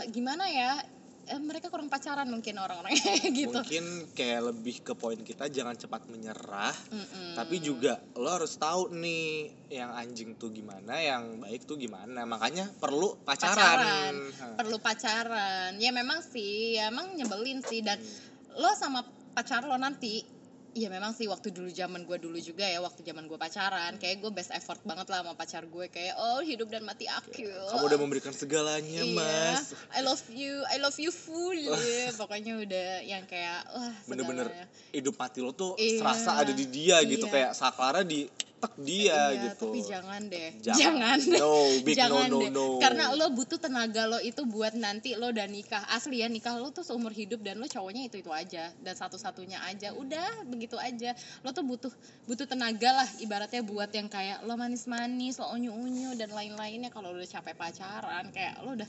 gimana 0.09 0.49
ya 0.49 0.81
eh, 1.25 1.39
mereka 1.39 1.67
kurang 1.67 1.87
pacaran 1.87 2.25
mungkin 2.25 2.57
orang-orang 2.57 2.91
gitu 3.31 3.51
mungkin 3.53 3.85
kayak 4.11 4.41
lebih 4.45 4.81
ke 4.81 4.93
poin 4.93 5.15
kita 5.17 5.47
jangan 5.47 5.73
cepat 5.73 6.07
menyerah 6.07 6.75
Mm-mm. 6.89 7.33
tapi 7.33 7.57
juga 7.57 7.95
lo 8.13 8.27
harus 8.29 8.55
tahu 8.55 8.91
nih 8.91 9.27
yang 9.69 9.91
anjing 9.91 10.33
tuh 10.33 10.49
gimana 10.49 10.97
yang 10.97 11.39
baik 11.39 11.63
tuh 11.63 11.75
gimana 11.75 12.23
makanya 12.23 12.67
perlu 12.73 13.15
pacaran, 13.21 13.55
Pacaran. 13.55 14.15
Hah. 14.33 14.53
perlu 14.55 14.77
pacaran 14.77 15.71
ya 15.75 15.89
memang 15.89 16.19
sih 16.21 16.75
ya 16.75 16.87
emang 16.87 17.13
nyebelin 17.13 17.61
sih 17.61 17.79
dan 17.79 17.95
Hmm. 17.95 18.59
lo 18.59 18.69
sama 18.73 19.01
pacar 19.33 19.63
lo 19.63 19.73
nanti 19.75 20.32
Iya 20.73 20.89
memang 20.89 21.13
sih 21.13 21.29
waktu 21.29 21.53
dulu 21.53 21.69
zaman 21.69 22.01
gue 22.01 22.17
dulu 22.17 22.41
juga 22.41 22.65
ya 22.65 22.81
waktu 22.81 23.05
zaman 23.05 23.29
gue 23.29 23.37
pacaran 23.37 23.93
kayak 24.01 24.25
gue 24.25 24.33
best 24.33 24.49
effort 24.49 24.81
banget 24.81 25.05
lah 25.05 25.21
sama 25.21 25.37
pacar 25.37 25.69
gue 25.69 25.85
kayak 25.85 26.17
oh 26.17 26.41
hidup 26.41 26.65
dan 26.73 26.81
mati 26.81 27.05
aku 27.05 27.45
kamu 27.45 27.85
udah 27.93 27.99
memberikan 28.01 28.33
segalanya 28.33 29.05
iya, 29.05 29.13
mas 29.13 29.77
I 29.93 30.01
love 30.01 30.25
you 30.33 30.65
I 30.65 30.81
love 30.81 30.97
you 30.97 31.13
full 31.13 31.53
pokoknya 32.21 32.57
udah 32.57 32.89
yang 33.05 33.21
kayak 33.29 33.69
wah 33.69 33.93
bener-bener 34.09 34.49
hidup 34.89 35.13
mati 35.13 35.45
lo 35.45 35.53
tuh 35.53 35.77
Iya. 35.77 36.01
serasa 36.01 36.41
ada 36.41 36.49
di 36.49 36.65
dia 36.65 37.05
gitu 37.05 37.29
Iya. 37.29 37.33
kayak 37.37 37.51
saklara 37.53 38.01
di 38.01 38.25
tek 38.63 38.73
dia 38.79 39.11
Iya, 39.35 39.51
gitu. 39.51 39.67
tapi 39.67 39.79
jangan 39.83 40.21
deh. 40.31 40.49
Jangan. 40.63 40.79
jangan, 40.79 41.17
deh. 41.19 41.41
No, 41.43 41.55
big 41.83 41.95
jangan 41.99 42.27
no, 42.31 42.39
no, 42.39 42.39
deh. 42.39 42.51
no. 42.55 42.65
karena 42.79 43.03
lo 43.11 43.27
butuh 43.35 43.59
tenaga 43.59 44.07
lo 44.07 44.19
itu 44.23 44.47
buat 44.47 44.71
nanti 44.79 45.19
lo 45.19 45.35
udah 45.35 45.47
nikah. 45.51 45.83
Asli 45.91 46.23
ya 46.23 46.31
nikah 46.31 46.55
lo 46.55 46.71
tuh 46.71 46.87
seumur 46.87 47.11
hidup 47.11 47.43
dan 47.43 47.59
lo 47.59 47.67
cowoknya 47.67 48.07
itu 48.07 48.23
itu 48.23 48.31
aja. 48.31 48.71
Dan 48.79 48.95
satu 48.95 49.19
satunya 49.19 49.59
aja. 49.67 49.91
Udah 49.91 50.47
begitu 50.47 50.79
aja. 50.79 51.11
Lo 51.43 51.51
tuh 51.51 51.67
butuh 51.67 51.91
butuh 52.23 52.47
tenaga 52.47 53.03
lah 53.03 53.09
ibaratnya 53.19 53.59
buat 53.67 53.91
yang 53.91 54.07
kayak 54.07 54.47
lo 54.47 54.55
manis 54.55 54.87
manis 54.87 55.35
lo 55.43 55.51
unyu 55.51 55.75
unyu 55.75 56.15
dan 56.15 56.31
lain 56.31 56.55
lainnya 56.55 56.87
kalau 56.87 57.11
udah 57.11 57.27
capek 57.27 57.59
pacaran 57.59 58.31
kayak 58.31 58.63
lo 58.63 58.79
udah 58.79 58.87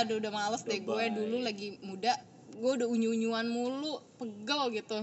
aduh 0.00 0.16
udah 0.16 0.32
males 0.32 0.64
deh. 0.64 0.80
Gue 0.80 1.12
dulu 1.12 1.44
lagi 1.44 1.76
muda 1.84 2.16
gue 2.52 2.70
udah 2.78 2.88
unyu 2.88 3.16
unyuan 3.16 3.48
mulu 3.48 4.00
pegel 4.20 4.76
gitu 4.76 5.00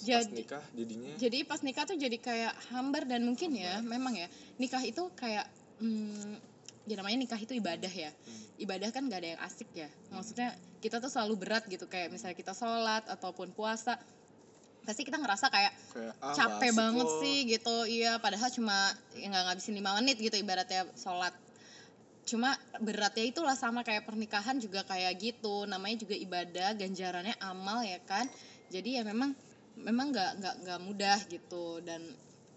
pas 0.00 0.24
jadi 0.24 0.32
nikah 0.32 0.64
jadinya? 0.72 1.12
Jadi 1.20 1.38
pas 1.44 1.60
nikah 1.60 1.84
tuh 1.84 1.96
jadi 2.00 2.16
kayak 2.16 2.54
hambar 2.72 3.04
dan 3.04 3.22
mungkin 3.22 3.52
ya 3.52 3.84
memang 3.84 4.16
ya 4.16 4.26
nikah 4.56 4.80
itu 4.80 5.12
kayak 5.12 5.44
hmm, 5.80 6.40
ya 6.88 6.94
namanya 6.96 7.18
nikah 7.20 7.40
itu 7.40 7.52
ibadah 7.54 7.92
ya. 7.92 8.10
Hmm. 8.10 8.42
ibadah 8.60 8.92
kan 8.92 9.08
gak 9.08 9.20
ada 9.24 9.28
yang 9.36 9.42
asik 9.44 9.68
ya. 9.72 9.88
Maksudnya 10.12 10.56
kita 10.80 11.00
tuh 11.00 11.12
selalu 11.12 11.34
berat 11.46 11.64
gitu 11.68 11.84
kayak 11.88 12.12
misalnya 12.12 12.36
kita 12.36 12.52
sholat 12.56 13.04
ataupun 13.08 13.52
puasa 13.52 14.00
pasti 14.80 15.04
kita 15.04 15.20
ngerasa 15.20 15.52
kayak 15.52 15.72
kayak 15.92 16.14
ah, 16.24 16.32
capek 16.32 16.72
banget 16.72 17.06
loh. 17.06 17.20
sih 17.20 17.38
gitu. 17.46 17.76
Iya 17.84 18.16
padahal 18.18 18.48
cuma 18.48 18.90
ya 19.16 19.28
nggak 19.28 19.44
ngabisin 19.52 19.76
lima 19.76 19.96
menit 20.00 20.16
gitu 20.16 20.36
ibaratnya 20.40 20.88
sholat. 20.96 21.36
Cuma 22.24 22.56
beratnya 22.80 23.24
itulah 23.28 23.56
sama 23.56 23.84
kayak 23.84 24.08
pernikahan 24.08 24.56
juga 24.56 24.84
kayak 24.84 25.14
gitu. 25.20 25.68
Namanya 25.68 26.04
juga 26.04 26.16
ibadah 26.16 26.74
ganjarannya 26.76 27.36
amal 27.44 27.84
ya 27.84 28.00
kan. 28.04 28.28
Jadi 28.70 29.00
ya 29.00 29.02
memang 29.04 29.34
memang 29.78 30.10
nggak 30.10 30.30
nggak 30.42 30.54
nggak 30.66 30.80
mudah 30.82 31.18
gitu 31.30 31.78
dan 31.84 32.02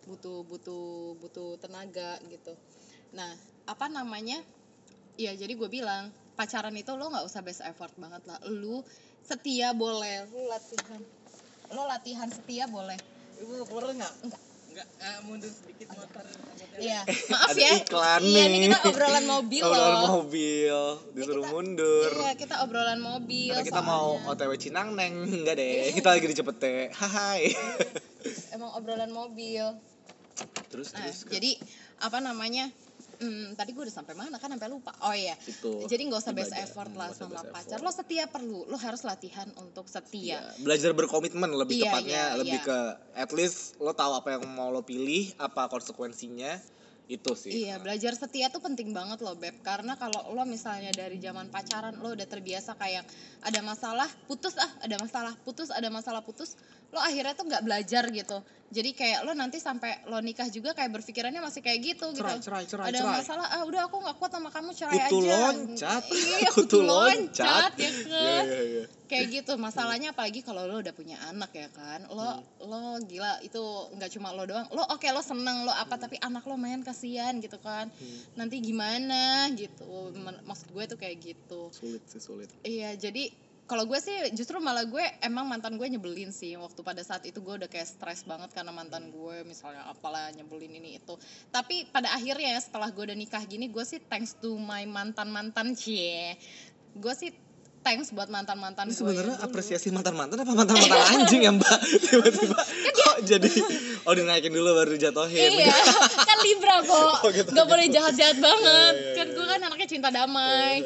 butuh 0.07 0.43
butuh 0.47 1.15
butuh 1.19 1.59
tenaga 1.61 2.19
gitu. 2.27 2.53
Nah 3.13 3.29
apa 3.69 3.87
namanya? 3.87 4.41
Ya 5.15 5.31
jadi 5.37 5.53
gue 5.53 5.69
bilang 5.69 6.09
pacaran 6.33 6.73
itu 6.73 6.89
lo 6.97 7.13
nggak 7.13 7.25
usah 7.29 7.45
best 7.45 7.61
effort 7.63 7.93
banget 7.99 8.23
lah. 8.25 8.39
Lu 8.49 8.81
setia 9.23 9.71
boleh 9.71 10.27
lu 10.27 10.49
latihan 10.49 11.01
lo 11.71 11.83
latihan 11.87 12.29
setia 12.29 12.65
boleh. 12.67 12.99
Ibu 13.39 13.65
keluar 13.65 13.93
nggak? 13.93 14.13
Enggak. 14.27 14.52
Nggak 14.73 14.87
ah, 14.99 15.19
mundur 15.23 15.47
sedikit 15.47 15.87
motor 15.93 16.23
Iya, 16.73 17.05
maaf 17.29 17.53
ya. 17.53 17.69
iklan 17.77 18.21
iya, 18.23 18.43
nih. 18.43 18.57
ini 18.57 18.65
kita 18.65 18.89
obrolan 18.89 19.25
mobil 19.27 19.61
obrolan 19.61 19.93
loh. 19.93 20.09
mobil 20.19 20.77
disuruh 21.13 21.37
kita- 21.39 21.53
mundur 21.53 22.09
Iya, 22.11 22.31
kita 22.33 22.55
obrolan 22.59 22.99
mobil. 22.99 23.53
karena 23.53 23.61
kita 23.63 23.81
mau 23.83 24.17
otw 24.25 24.53
Cinang 24.57 24.87
neng 24.91 25.13
enggak 25.21 25.55
deh 25.55 25.93
kita 25.93 26.09
lagi 26.09 26.25
di 26.25 26.33
Cepete 26.33 26.89
hai 26.91 27.53
emang 28.49 28.73
obrolan 28.73 29.13
mobil. 29.13 29.77
terus 30.67 30.89
Nah, 30.91 31.05
terus 31.05 31.17
Kak. 31.23 31.37
jadi 31.37 31.61
apa 32.01 32.17
namanya 32.19 32.73
hmm, 33.17 33.53
tadi 33.53 33.69
gue 33.71 33.83
udah 33.83 33.95
sampai 33.95 34.13
mana 34.13 34.37
kan 34.37 34.49
sampai 34.49 34.69
lupa 34.69 34.93
oh 35.03 35.13
iya 35.13 35.35
itu 35.43 35.85
jadi 35.85 36.01
nggak 36.07 36.21
usah 36.21 36.33
best 36.33 36.53
effort 36.55 36.89
Hmm, 36.89 36.99
lah 36.99 37.09
sama 37.11 37.41
pacar 37.45 37.77
effort. 37.77 37.85
lo 37.85 37.91
setia 37.91 38.25
perlu 38.25 38.65
lo 38.65 38.77
harus 38.77 39.01
latihan 39.03 39.49
untuk 39.57 39.85
setia 39.85 40.39
Iya, 40.39 40.41
belajar 40.61 40.91
berkomitmen 40.91 41.51
lebih 41.53 41.77
Iya, 41.77 41.89
tepatnya 41.89 42.21
iya, 42.23 42.37
lebih 42.37 42.59
iya. 42.59 42.65
ke 42.65 42.79
at 43.13 43.31
least 43.31 43.75
lo 43.77 43.91
tahu 43.91 44.15
apa 44.15 44.37
yang 44.37 44.43
mau 44.47 44.69
lo 44.69 44.81
pilih 44.81 45.33
apa 45.37 45.67
konsekuensinya 45.67 46.57
itu 47.05 47.35
sih 47.35 47.51
Iya, 47.67 47.77
belajar 47.77 48.15
setia 48.15 48.47
tuh 48.47 48.63
penting 48.63 48.95
banget 48.95 49.19
loh, 49.19 49.35
Beb. 49.35 49.59
Karena 49.59 49.99
kalau 49.99 50.31
lo 50.31 50.47
misalnya 50.47 50.87
dari 50.89 51.19
zaman 51.19 51.51
pacaran 51.51 51.99
lo 51.99 52.15
udah 52.15 52.23
terbiasa 52.23 52.79
kayak 52.79 53.03
ada 53.43 53.59
masalah, 53.59 54.07
putus 54.23 54.55
ah, 54.55 54.71
ada 54.79 54.95
masalah, 54.95 55.35
putus, 55.43 55.67
ada 55.67 55.91
masalah, 55.91 56.23
putus. 56.23 56.55
Lo 56.93 57.01
akhirnya 57.01 57.33
tuh 57.33 57.49
nggak 57.49 57.63
belajar 57.65 58.05
gitu. 58.07 58.37
Jadi 58.69 58.89
kayak 58.93 59.21
lo 59.21 59.33
nanti 59.33 59.57
sampai 59.57 60.01
lo 60.09 60.17
nikah 60.17 60.49
juga 60.49 60.73
kayak 60.73 60.89
berpikirannya 60.93 61.41
masih 61.41 61.61
kayak 61.61 61.93
gitu 61.93 62.09
cerai 62.09 62.37
gitu. 62.37 62.49
cerai 62.49 62.63
cerai 62.65 62.85
ada 62.89 62.99
cerai 63.01 63.13
masalah, 63.21 63.45
ah 63.49 63.61
udah 63.65 63.81
aku 63.85 63.97
nggak 63.97 64.17
kuat 64.17 64.31
sama 64.33 64.49
kamu 64.49 64.73
cerai 64.73 64.97
kutu 65.05 65.17
aja. 65.21 65.37
loncat 65.53 66.03
Iya, 66.09 66.49
kutu 66.57 66.57
kutu 66.57 66.77
loncat 66.81 67.71
ya 67.77 67.89
Iya, 67.93 68.05
kan. 68.05 68.43
iya, 68.45 68.61
iya. 68.65 68.83
Kayak 69.03 69.25
gitu. 69.29 69.53
Masalahnya 69.57 70.09
apalagi 70.09 70.41
kalau 70.41 70.65
lo 70.65 70.81
udah 70.81 70.89
punya 70.89 71.21
anak 71.29 71.53
ya 71.53 71.69
kan. 71.69 72.05
Lo 72.09 72.25
Hmm. 72.25 72.41
lo 72.65 72.81
gila 73.05 73.37
itu 73.41 73.61
nggak 73.93 74.09
cuma 74.09 74.33
lo 74.33 74.45
doang. 74.45 74.65
Lo 74.73 74.81
oke 74.89 75.05
lo 75.09 75.21
seneng 75.21 75.65
lo 75.65 75.73
apa 75.73 75.97
tapi 75.97 76.17
anak 76.17 76.41
lo 76.45 76.57
main 76.57 76.81
kasihan 76.81 77.37
gitu 77.37 77.57
kan 77.57 77.93
Hmm, 77.93 78.19
nanti 78.33 78.57
gimana 78.57 79.49
gitu 79.53 80.09
maksud 80.43 80.71
gue 80.71 80.83
tuh 80.87 80.97
kayak 80.97 81.17
gitu 81.21 81.69
sulit 81.69 82.01
sih 82.05 82.17
sulit 82.17 82.49
iya 82.63 82.95
jadi 82.95 83.29
kalau 83.63 83.87
gue 83.87 83.99
sih 83.99 84.35
justru 84.35 84.59
malah 84.59 84.83
gue 84.83 85.03
emang 85.23 85.47
mantan 85.47 85.79
gue 85.79 85.87
nyebelin 85.87 86.35
sih 86.35 86.59
waktu 86.59 86.83
pada 86.83 86.99
saat 86.99 87.23
itu 87.23 87.39
gue 87.39 87.63
udah 87.63 87.69
kayak 87.71 87.87
stres 87.87 88.27
banget 88.27 88.51
karena 88.51 88.75
mantan 88.75 89.07
gue 89.07 89.47
misalnya 89.47 89.87
apalah 89.87 90.29
nyebelin 90.35 90.75
ini 90.75 90.99
itu 90.99 91.15
tapi 91.47 91.87
pada 91.87 92.11
akhirnya 92.11 92.59
setelah 92.59 92.91
gue 92.91 93.03
udah 93.07 93.15
nikah 93.15 93.43
gini 93.47 93.71
gue 93.71 93.83
sih 93.87 94.03
thanks 94.11 94.35
to 94.35 94.59
my 94.59 94.83
mantan 94.83 95.31
mantan 95.31 95.73
cie 95.79 96.35
gue 96.99 97.13
sih 97.15 97.31
thanks 97.83 98.11
buat 98.11 98.27
mantan 98.27 98.59
mantan 98.59 98.91
gue 98.91 98.95
sebenarnya 98.95 99.39
apresiasi 99.43 99.91
mantan 99.95 100.15
mantan 100.15 100.43
apa 100.43 100.51
mantan 100.55 100.75
mantan 100.79 100.99
anjing 101.19 101.41
ya 101.47 101.51
mbak 101.55 101.79
tiba-tiba 102.03 102.59
kok 102.95 103.17
jadi 103.23 103.51
oh 104.07 104.13
dinaikin 104.15 104.51
dulu 104.51 104.75
baru 104.75 104.95
jatuhin 104.99 105.51
Iya, 105.63 105.75
kan 106.23 106.37
Libra 106.43 106.77
kok, 106.83 107.15
Oh, 107.23 107.29
gitu. 107.31 107.49
nggak 107.51 107.67
boleh 107.67 107.87
jahat-jahat 107.87 108.37
banget. 108.39 108.93
Iya, 108.95 109.03
iya, 109.03 109.15
kan 109.15 109.27
iya, 109.27 109.35
gue 109.35 109.45
iya. 109.45 109.51
kan 109.51 109.59
anaknya 109.71 109.87
cinta 109.87 110.09
damai. 110.11 110.83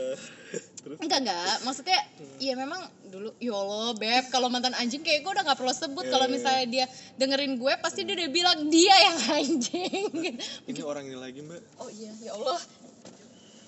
Terus? 0.88 0.98
Enggak 0.98 1.20
enggak, 1.22 1.56
maksudnya 1.62 2.00
ya 2.38 2.54
memang 2.54 2.80
dulu 3.06 3.30
ya 3.38 3.54
Allah 3.54 3.92
beb 3.94 4.24
kalau 4.28 4.48
mantan 4.48 4.72
anjing 4.74 5.00
kayak 5.00 5.20
gue 5.20 5.30
udah 5.30 5.44
nggak 5.44 5.56
perlu 5.56 5.74
sebut 5.74 6.02
Iya, 6.02 6.12
kalau 6.12 6.26
iya, 6.26 6.32
misalnya 6.32 6.66
dia 6.66 6.86
dengerin 7.16 7.54
gue 7.56 7.74
pasti 7.78 8.02
dia 8.02 8.16
udah 8.16 8.30
bilang 8.30 8.58
dia 8.68 8.96
yang 9.02 9.18
anjing 9.30 10.04
gitu. 10.14 10.40
ini 10.70 10.82
orang 10.82 11.04
ini 11.06 11.16
lagi 11.16 11.40
mbak 11.42 11.60
Oh 11.78 11.90
iya 11.90 12.12
ya 12.18 12.32
Allah. 12.34 12.60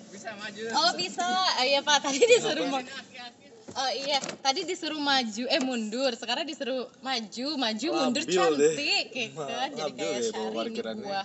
bisa 0.09 0.29
maju 0.33 0.61
Oh 0.73 0.91
bisa, 0.95 1.21
ah, 1.21 1.61
iya 1.61 1.79
pak 1.79 1.97
tadi 2.01 2.19
disuruh 2.21 2.65
ma- 2.65 2.87
Oh 3.71 3.91
iya, 3.95 4.17
tadi 4.39 4.65
disuruh 4.65 4.97
maju, 4.97 5.43
eh 5.45 5.61
mundur. 5.61 6.09
Sekarang 6.11 6.41
disuruh 6.41 6.89
maju, 6.99 7.47
maju, 7.55 7.87
mundur 7.93 8.23
Labil 8.23 8.33
deh. 8.33 8.41
cantik, 8.73 9.05
kayak 9.13 9.29
Ma- 9.31 9.45
kan. 9.45 9.69
Jadi 9.69 9.91
kayak 9.93 9.93
deh 9.93 10.25
bawa 10.25 10.25
Syahrini 10.25 10.57
parkirannya. 10.57 11.05
gua. 11.05 11.21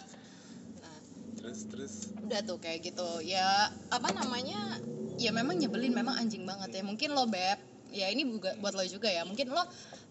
terus 1.35 1.61
terus 1.67 1.95
udah 2.21 2.41
tuh 2.43 2.57
kayak 2.57 2.81
gitu 2.83 3.05
ya 3.23 3.45
apa 3.89 4.09
namanya 4.13 4.81
ya 5.19 5.31
memang 5.31 5.59
nyebelin 5.59 5.95
memang 5.95 6.19
anjing 6.19 6.43
banget 6.43 6.81
ya. 6.81 6.83
Mungkin 6.83 7.15
lo 7.15 7.27
beb 7.29 7.59
ya 7.95 8.11
ini 8.11 8.27
juga 8.27 8.55
buat 8.59 8.75
lo 8.75 8.83
juga 8.87 9.07
ya. 9.11 9.23
Mungkin 9.23 9.55
lo 9.55 9.63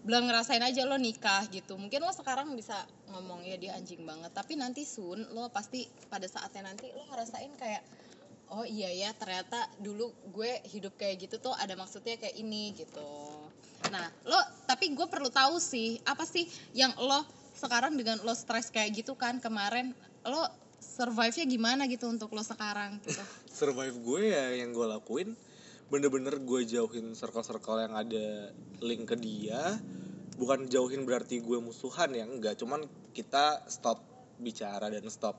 belum 0.04 0.28
ngerasain 0.28 0.60
aja 0.60 0.84
lo 0.84 0.96
nikah 0.96 1.48
gitu. 1.52 1.76
Mungkin 1.76 2.00
lo 2.04 2.12
sekarang 2.12 2.52
bisa 2.56 2.76
ngomong 3.12 3.44
ya 3.44 3.56
dia 3.60 3.72
anjing 3.76 4.04
banget. 4.04 4.32
Tapi 4.32 4.56
nanti 4.56 4.84
soon 4.88 5.24
lo 5.32 5.48
pasti 5.52 5.84
pada 6.08 6.28
saatnya 6.28 6.72
nanti 6.72 6.88
lo 6.92 7.04
ngerasain 7.08 7.52
kayak 7.56 7.82
oh 8.52 8.64
iya 8.68 8.92
ya 8.92 9.10
ternyata 9.16 9.66
dulu 9.80 10.12
gue 10.30 10.60
hidup 10.68 10.94
kayak 11.00 11.26
gitu 11.28 11.40
tuh 11.40 11.54
ada 11.56 11.76
maksudnya 11.76 12.16
kayak 12.20 12.36
ini 12.36 12.72
gitu. 12.76 13.08
Nah 13.92 14.08
lo 14.24 14.40
tapi 14.64 14.92
gue 14.92 15.06
perlu 15.08 15.28
tahu 15.28 15.60
sih 15.60 16.00
apa 16.04 16.24
sih 16.24 16.48
yang 16.76 16.92
lo 16.96 17.24
sekarang 17.54 17.94
dengan 17.94 18.18
lo 18.24 18.34
stres 18.34 18.68
kayak 18.68 19.04
gitu 19.04 19.14
kan 19.14 19.38
kemarin 19.38 19.94
lo 20.24 20.63
survive-nya 20.94 21.44
gimana 21.50 21.82
gitu 21.90 22.06
untuk 22.06 22.30
lo 22.30 22.46
sekarang 22.46 23.02
gitu. 23.02 23.18
survive 23.58 23.98
gue 23.98 24.22
ya 24.30 24.54
yang 24.62 24.70
gue 24.70 24.86
lakuin 24.86 25.34
bener-bener 25.90 26.38
gue 26.38 26.60
jauhin 26.64 27.12
circle-circle 27.18 27.82
yang 27.82 27.94
ada 27.98 28.54
link 28.78 29.10
ke 29.10 29.16
dia 29.18 29.76
bukan 30.38 30.70
jauhin 30.70 31.02
berarti 31.02 31.42
gue 31.42 31.58
musuhan 31.58 32.14
ya 32.14 32.24
enggak 32.26 32.58
cuman 32.58 32.86
kita 33.14 33.66
stop 33.66 34.02
bicara 34.38 34.90
dan 34.90 35.06
stop 35.10 35.38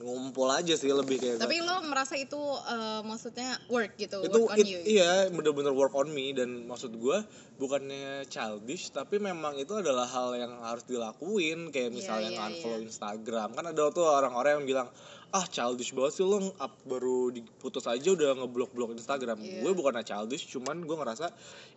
ngumpul 0.00 0.48
aja 0.48 0.72
sih 0.72 0.88
lebih 0.88 1.16
kayak 1.16 1.36
Tapi 1.38 1.60
lo 1.60 1.84
merasa 1.84 2.16
itu 2.16 2.40
eh, 2.64 3.00
maksudnya 3.02 3.60
work 3.68 3.94
gitu, 3.94 4.20
itu 4.20 4.38
work 4.38 4.50
on 4.50 4.58
it- 4.58 4.66
you. 4.66 4.80
iya 4.82 5.28
bener-bener 5.28 5.70
work 5.70 5.92
on 5.92 6.08
me 6.08 6.32
dan 6.32 6.64
maksud 6.64 6.90
gue 6.90 7.20
bukannya 7.54 8.24
childish 8.26 8.88
tapi 8.88 9.16
memang 9.16 9.54
itu 9.54 9.76
adalah 9.76 10.04
hal 10.04 10.32
yang 10.32 10.56
harus 10.58 10.82
dilakuin 10.82 11.68
kayak 11.68 11.92
Iya, 11.92 11.94
misalnya 11.94 12.30
iya, 12.30 12.40
unfollow 12.42 12.80
iya. 12.80 12.86
Instagram 12.86 13.48
kan 13.52 13.64
ada 13.66 13.82
tuh 13.90 14.04
orang-orang 14.04 14.58
yang 14.58 14.66
bilang 14.66 14.88
ah 15.30 15.44
childish 15.44 15.92
banget 15.92 16.12
sih 16.12 16.24
lo 16.24 16.42
up 16.56 16.74
baru 16.82 17.30
diputus 17.30 17.84
aja 17.84 18.08
udah 18.08 18.34
ngeblok-blok 18.36 18.96
Instagram 18.96 19.38
Iya. 19.38 19.62
gue 19.62 19.72
bukannya 19.72 20.02
childish 20.02 20.48
cuman 20.48 20.82
gue 20.82 20.96
ngerasa 20.96 21.30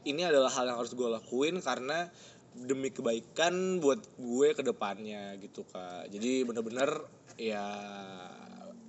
ini 0.03 0.23
adalah 0.23 0.49
hal 0.49 0.65
yang 0.65 0.79
harus 0.79 0.95
gue 0.95 1.05
lakuin 1.05 1.59
karena 1.59 2.07
demi 2.56 2.94
kebaikan 2.94 3.82
buat 3.82 4.00
gue 4.18 4.50
ke 4.54 4.62
depannya 4.62 5.36
gitu 5.42 5.66
kak. 5.68 6.10
Jadi 6.13 6.46
bener-bener 6.46 7.04
ya 7.36 7.66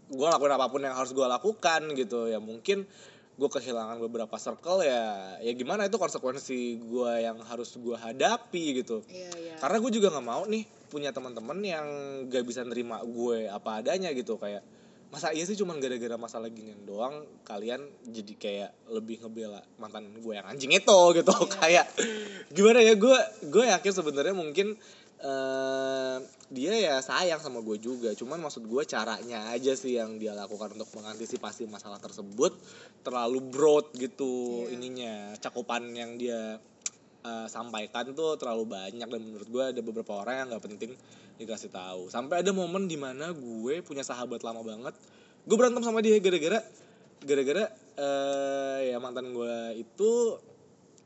gue 0.09 0.27
lakuin 0.29 0.53
apa 0.53 0.69
pun 0.69 0.85
yang 0.85 0.95
harus 0.95 1.17
gue 1.17 1.25
lakukan 1.25 1.97
gitu. 1.97 2.29
Ya 2.29 2.39
mungkin 2.39 2.85
gue 3.35 3.51
kehilangan 3.51 3.99
beberapa 3.99 4.39
circle 4.39 4.87
ya 4.87 5.37
ya 5.43 5.53
gimana 5.59 5.91
itu 5.91 5.99
konsekuensi 5.99 6.79
gue 6.87 7.13
yang 7.27 7.43
harus 7.43 7.75
gue 7.75 7.97
hadapi 7.99 8.85
gitu. 8.85 9.03
Iya, 9.11 9.31
iya. 9.35 9.55
karena 9.59 9.77
gue 9.83 9.91
juga 9.91 10.15
nggak 10.15 10.27
mau 10.27 10.47
nih 10.47 10.63
punya 10.87 11.11
teman-teman 11.11 11.59
yang 11.59 11.87
gak 12.31 12.47
bisa 12.47 12.63
nerima 12.63 13.03
gue 13.03 13.51
apa 13.51 13.83
adanya 13.83 14.15
gitu 14.15 14.39
kayak 14.39 14.63
masa 15.15 15.31
iya 15.31 15.47
sih 15.47 15.55
cuman 15.55 15.79
gara-gara 15.79 16.19
masalah 16.19 16.51
ginian 16.51 16.83
doang 16.83 17.23
kalian 17.47 17.87
jadi 18.03 18.33
kayak 18.35 18.71
lebih 18.91 19.23
ngebela 19.23 19.63
mantan 19.79 20.11
gue 20.19 20.35
yang 20.35 20.43
anjing 20.51 20.75
itu 20.75 20.99
gitu. 21.15 21.31
Kayak 21.55 21.87
gimana 22.51 22.83
ya 22.83 22.99
gue 22.99 23.19
gue 23.47 23.65
yakin 23.71 23.93
sebenarnya 23.95 24.35
mungkin 24.35 24.75
eh 25.23 26.17
dia 26.51 26.75
ya 26.75 26.95
sayang 26.99 27.39
sama 27.39 27.63
gue 27.63 27.79
juga. 27.79 28.11
Cuman 28.19 28.43
maksud 28.43 28.67
gue 28.67 28.83
caranya 28.85 29.55
aja 29.55 29.73
sih 29.79 29.97
yang 29.97 30.19
dia 30.19 30.35
lakukan 30.35 30.75
untuk 30.75 30.91
mengantisipasi 30.99 31.71
masalah 31.71 32.03
tersebut. 32.03 32.53
Terlalu 33.07 33.39
broad 33.55 33.87
gitu 33.95 34.67
Iya. 34.67 34.75
ininya 34.75 35.15
cakupan 35.39 35.95
yang 35.95 36.19
dia 36.19 36.59
eh, 37.25 37.47
sampaikan 37.49 38.13
tuh 38.13 38.37
terlalu 38.37 38.69
banyak 38.69 39.09
dan 39.09 39.21
menurut 39.25 39.49
gue 39.49 39.65
ada 39.75 39.81
beberapa 39.81 40.21
orang 40.21 40.45
yang 40.45 40.47
nggak 40.55 40.65
penting 40.69 40.93
dikasih 41.41 41.73
tahu. 41.73 42.13
Sampai 42.13 42.45
ada 42.45 42.53
momen 42.53 42.87
di 42.87 43.01
mana 43.01 43.33
gue 43.33 43.81
punya 43.81 44.05
sahabat 44.05 44.45
lama 44.45 44.61
banget 44.61 44.95
gue 45.45 45.57
berantem 45.61 45.85
sama 45.85 46.01
dia 46.01 46.17
gara-gara 46.25 46.61
gara-gara 47.21 47.65
eh 48.01 48.93
ya 48.93 48.97
mantan 48.97 49.33
gue 49.37 49.77
itu 49.77 50.41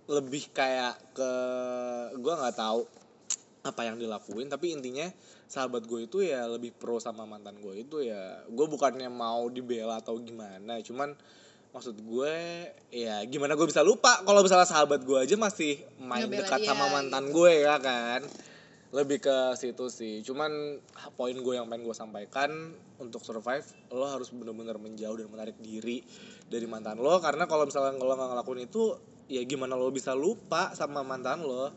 lebih 0.08 0.54
kayak 0.54 0.94
ke 1.12 1.30
gue 2.16 2.32
nggak 2.32 2.56
tahu 2.56 2.86
apa 3.66 3.80
yang 3.84 3.98
dilakuin 3.98 4.48
tapi 4.48 4.72
intinya 4.72 5.10
sahabat 5.50 5.84
gue 5.84 6.06
itu 6.06 6.22
ya 6.24 6.46
lebih 6.46 6.72
pro 6.72 7.02
sama 7.02 7.26
mantan 7.26 7.58
gue 7.58 7.82
itu 7.82 8.06
ya. 8.06 8.46
Gue 8.48 8.70
bukannya 8.70 9.10
mau 9.10 9.50
dibela 9.50 9.98
atau 9.98 10.16
gimana 10.22 10.78
cuman 10.80 11.18
maksud 11.78 11.94
gue 12.02 12.34
ya 12.90 13.22
gimana 13.30 13.54
gue 13.54 13.62
bisa 13.70 13.86
lupa 13.86 14.18
kalau 14.26 14.42
misalnya 14.42 14.66
sahabat 14.66 15.06
gue 15.06 15.14
aja 15.14 15.38
masih 15.38 15.78
main 16.02 16.26
Ngebela 16.26 16.42
dekat 16.42 16.58
dia, 16.66 16.74
sama 16.74 16.90
mantan 16.90 17.30
gitu. 17.30 17.34
gue 17.38 17.52
ya 17.62 17.78
kan? 17.78 18.26
Lebih 18.90 19.22
ke 19.22 19.54
situ 19.54 19.86
sih. 19.86 20.26
Cuman 20.26 20.82
poin 21.14 21.38
gue 21.38 21.54
yang 21.54 21.70
pengen 21.70 21.86
gue 21.86 21.94
sampaikan 21.94 22.50
untuk 22.98 23.22
survive 23.22 23.62
lo 23.94 24.10
harus 24.10 24.34
bener-bener 24.34 24.74
menjauh 24.74 25.14
dan 25.14 25.30
menarik 25.30 25.54
diri 25.62 26.02
dari 26.50 26.66
mantan 26.66 26.98
lo. 26.98 27.22
Karena 27.22 27.46
kalau 27.46 27.70
misalnya 27.70 27.94
lo 27.94 28.10
nggak 28.10 28.30
ngelakuin 28.34 28.66
itu 28.66 28.98
ya 29.30 29.46
gimana 29.46 29.78
lo 29.78 29.94
bisa 29.94 30.18
lupa 30.18 30.74
sama 30.74 31.06
mantan 31.06 31.46
lo? 31.46 31.70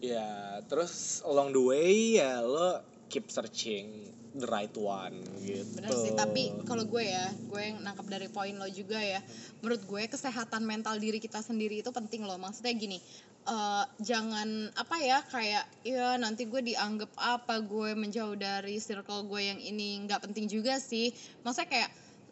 Ya 0.00 0.64
terus 0.64 1.20
along 1.28 1.52
the 1.52 1.60
way 1.60 2.16
ya 2.16 2.40
lo 2.40 2.80
keep 3.12 3.28
searching 3.28 4.15
the 4.36 4.48
right 4.48 4.72
one 4.76 5.16
gitu 5.40 5.80
Bener 5.80 5.92
sih, 5.96 6.12
tapi 6.12 6.52
kalau 6.68 6.84
gue 6.84 7.04
ya, 7.04 7.26
gue 7.48 7.60
yang 7.60 7.80
nangkap 7.80 8.06
dari 8.08 8.28
poin 8.28 8.52
lo 8.56 8.68
juga 8.68 9.00
ya. 9.00 9.20
Menurut 9.64 9.82
gue 9.84 10.02
kesehatan 10.08 10.62
mental 10.64 11.00
diri 11.00 11.16
kita 11.20 11.40
sendiri 11.40 11.80
itu 11.80 11.90
penting 11.92 12.24
loh. 12.24 12.36
Maksudnya 12.36 12.72
gini, 12.76 12.98
eh, 13.48 13.84
jangan 14.00 14.72
apa 14.76 14.96
ya 15.00 15.18
kayak 15.26 15.64
ya 15.86 16.16
nanti 16.20 16.44
gue 16.48 16.60
dianggap 16.60 17.12
apa 17.16 17.60
gue 17.64 17.96
menjauh 17.96 18.36
dari 18.36 18.76
circle 18.80 19.28
gue 19.28 19.40
yang 19.40 19.60
ini 19.60 20.04
nggak 20.04 20.28
penting 20.28 20.48
juga 20.48 20.76
sih. 20.80 21.12
Maksudnya 21.44 21.68
kayak 21.68 21.90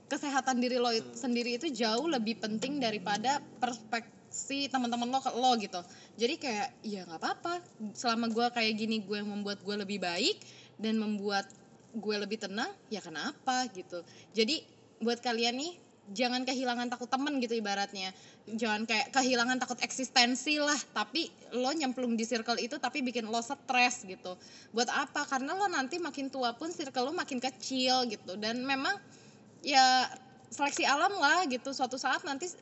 kesehatan 0.08 0.60
diri 0.60 0.76
lo 0.76 0.92
it- 0.92 1.16
sendiri 1.16 1.56
itu 1.56 1.72
jauh 1.72 2.04
lebih 2.06 2.36
penting 2.36 2.76
daripada 2.76 3.40
perspektif 3.56 4.12
teman-teman 4.68 5.08
lo 5.08 5.22
ke 5.22 5.30
lo 5.32 5.52
gitu. 5.56 5.80
Jadi 6.18 6.34
kayak 6.36 6.68
ya 6.82 7.06
nggak 7.06 7.20
apa-apa. 7.22 7.62
Selama 7.94 8.26
gue 8.28 8.46
kayak 8.50 8.72
gini 8.74 9.00
gue 9.00 9.22
yang 9.22 9.30
membuat 9.30 9.62
gue 9.62 9.76
lebih 9.78 10.02
baik 10.02 10.42
dan 10.78 10.98
membuat 10.98 11.46
gue 11.94 12.16
lebih 12.18 12.42
tenang 12.42 12.70
ya 12.90 12.98
kenapa 12.98 13.70
gitu. 13.70 14.02
Jadi 14.34 14.62
buat 14.98 15.22
kalian 15.22 15.54
nih 15.58 15.72
jangan 16.12 16.44
kehilangan 16.44 16.92
takut 16.92 17.08
temen 17.08 17.40
gitu 17.40 17.56
ibaratnya. 17.56 18.12
Jangan 18.44 18.84
kayak 18.84 19.08
kehilangan 19.14 19.56
takut 19.56 19.80
eksistensi 19.80 20.60
lah 20.60 20.76
tapi 20.92 21.32
lo 21.56 21.72
nyemplung 21.72 22.18
di 22.18 22.28
circle 22.28 22.60
itu 22.60 22.76
tapi 22.76 23.00
bikin 23.00 23.24
lo 23.30 23.40
stres 23.40 24.04
gitu. 24.04 24.36
Buat 24.76 24.90
apa? 24.92 25.24
Karena 25.24 25.56
lo 25.56 25.64
nanti 25.70 25.96
makin 25.96 26.28
tua 26.28 26.52
pun 26.52 26.68
circle 26.68 27.08
lo 27.08 27.12
makin 27.16 27.40
kecil 27.40 28.04
gitu. 28.10 28.36
Dan 28.36 28.66
memang 28.66 28.98
ya 29.64 30.10
seleksi 30.52 30.84
alam 30.84 31.14
lah 31.16 31.48
gitu. 31.48 31.72
Suatu 31.72 31.96
saat 31.96 32.20
nanti 32.26 32.52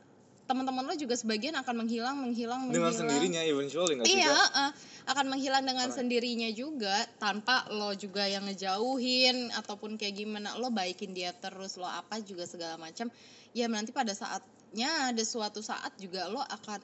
teman-teman 0.53 0.85
lo 0.85 0.93
juga 0.93 1.17
sebagian 1.17 1.57
akan 1.57 1.81
menghilang 1.81 2.13
menghilang 2.21 2.69
dengan 2.69 2.93
menghilang 2.93 2.93
sendirinya 2.93 3.41
eventually 3.41 3.97
nggak 3.97 4.05
Iya, 4.05 4.29
Kak? 4.29 4.49
eh, 4.53 4.71
akan 5.09 5.25
menghilang 5.33 5.63
dengan 5.65 5.89
Alright. 5.89 5.97
sendirinya 5.97 6.49
juga 6.53 6.93
tanpa 7.17 7.65
lo 7.73 7.97
juga 7.97 8.29
yang 8.29 8.45
ngejauhin 8.45 9.49
ataupun 9.57 9.97
kayak 9.97 10.13
gimana 10.13 10.53
lo 10.61 10.69
baikin 10.69 11.17
dia 11.17 11.33
terus 11.33 11.81
lo 11.81 11.89
apa 11.89 12.21
juga 12.21 12.45
segala 12.45 12.77
macam. 12.77 13.09
Ya 13.57 13.65
nanti 13.65 13.89
pada 13.89 14.13
saatnya 14.13 15.09
ada 15.09 15.23
suatu 15.25 15.65
saat 15.65 15.97
juga 15.97 16.29
lo 16.29 16.45
akan 16.45 16.79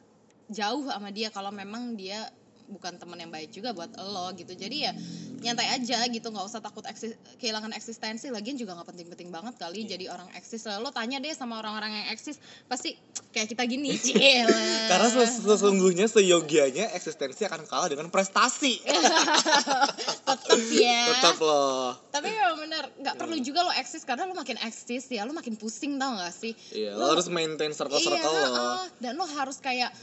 jauh 0.49 0.89
sama 0.89 1.13
dia 1.13 1.29
kalau 1.29 1.53
memang 1.53 1.93
dia 1.93 2.25
bukan 2.69 2.95
teman 2.95 3.17
yang 3.17 3.27
baik 3.27 3.49
juga 3.49 3.69
buat 3.71 3.89
lo 3.95 4.29
gitu. 4.31 4.53
Jadi 4.53 4.77
ya 4.79 4.93
nyantai 5.39 5.71
aja 5.71 6.03
gitu 6.05 6.27
nggak 6.27 6.45
usah 6.45 6.59
takut 6.59 6.83
eksis- 6.83 7.15
kehilangan 7.37 7.71
eksistensi 7.71 8.27
lagian 8.27 8.55
juga 8.55 8.73
nggak 8.73 8.87
penting-penting 8.87 9.29
banget 9.29 9.55
kali 9.55 9.81
Iya. 9.81 9.89
jadi 9.89 10.05
orang 10.09 10.27
eksis 10.33 10.67
lo 10.67 10.89
tanya 10.89 11.15
deh 11.17 11.31
sama 11.31 11.57
orang-orang 11.57 11.89
yang 11.93 12.07
eksis 12.09 12.35
pasti 12.65 12.99
kayak 13.29 13.47
kita 13.49 13.63
gini 13.63 13.95
Cielah. 13.97 14.51
Karena 14.87 15.07
ses- 15.09 15.39
sesungguhnya 15.39 16.05
seyogianya 16.05 16.91
eksistensi 16.91 17.41
akan 17.41 17.63
kalah 17.63 17.87
dengan 17.87 18.07
prestasi. 18.07 18.83
tetep 20.27 20.59
ya 20.71 21.01
Tetap 21.13 21.37
loh. 21.39 21.95
tapi 22.09 22.27
memang 22.29 22.57
bener 22.59 22.83
nggak 22.95 23.15
perlu 23.15 23.31
Hmm. 23.31 23.45
juga 23.45 23.59
lo 23.61 23.71
eksis 23.73 24.03
karena 24.03 24.25
lo 24.25 24.33
makin 24.33 24.59
eksis 24.59 25.07
ya 25.07 25.23
lo 25.23 25.31
makin 25.31 25.55
pusing 25.55 25.95
tau 25.95 26.17
gak 26.17 26.33
sih 26.33 26.51
Iya, 26.71 26.93
Lo- 26.93 27.07
lo 27.07 27.15
harus 27.15 27.27
maintain 27.29 27.71
circle-circle 27.71 28.19
iya 28.29 28.45
lo. 28.45 28.69
dan 28.97 29.13
lo 29.15 29.25
harus 29.25 29.57
kayak 29.57 29.93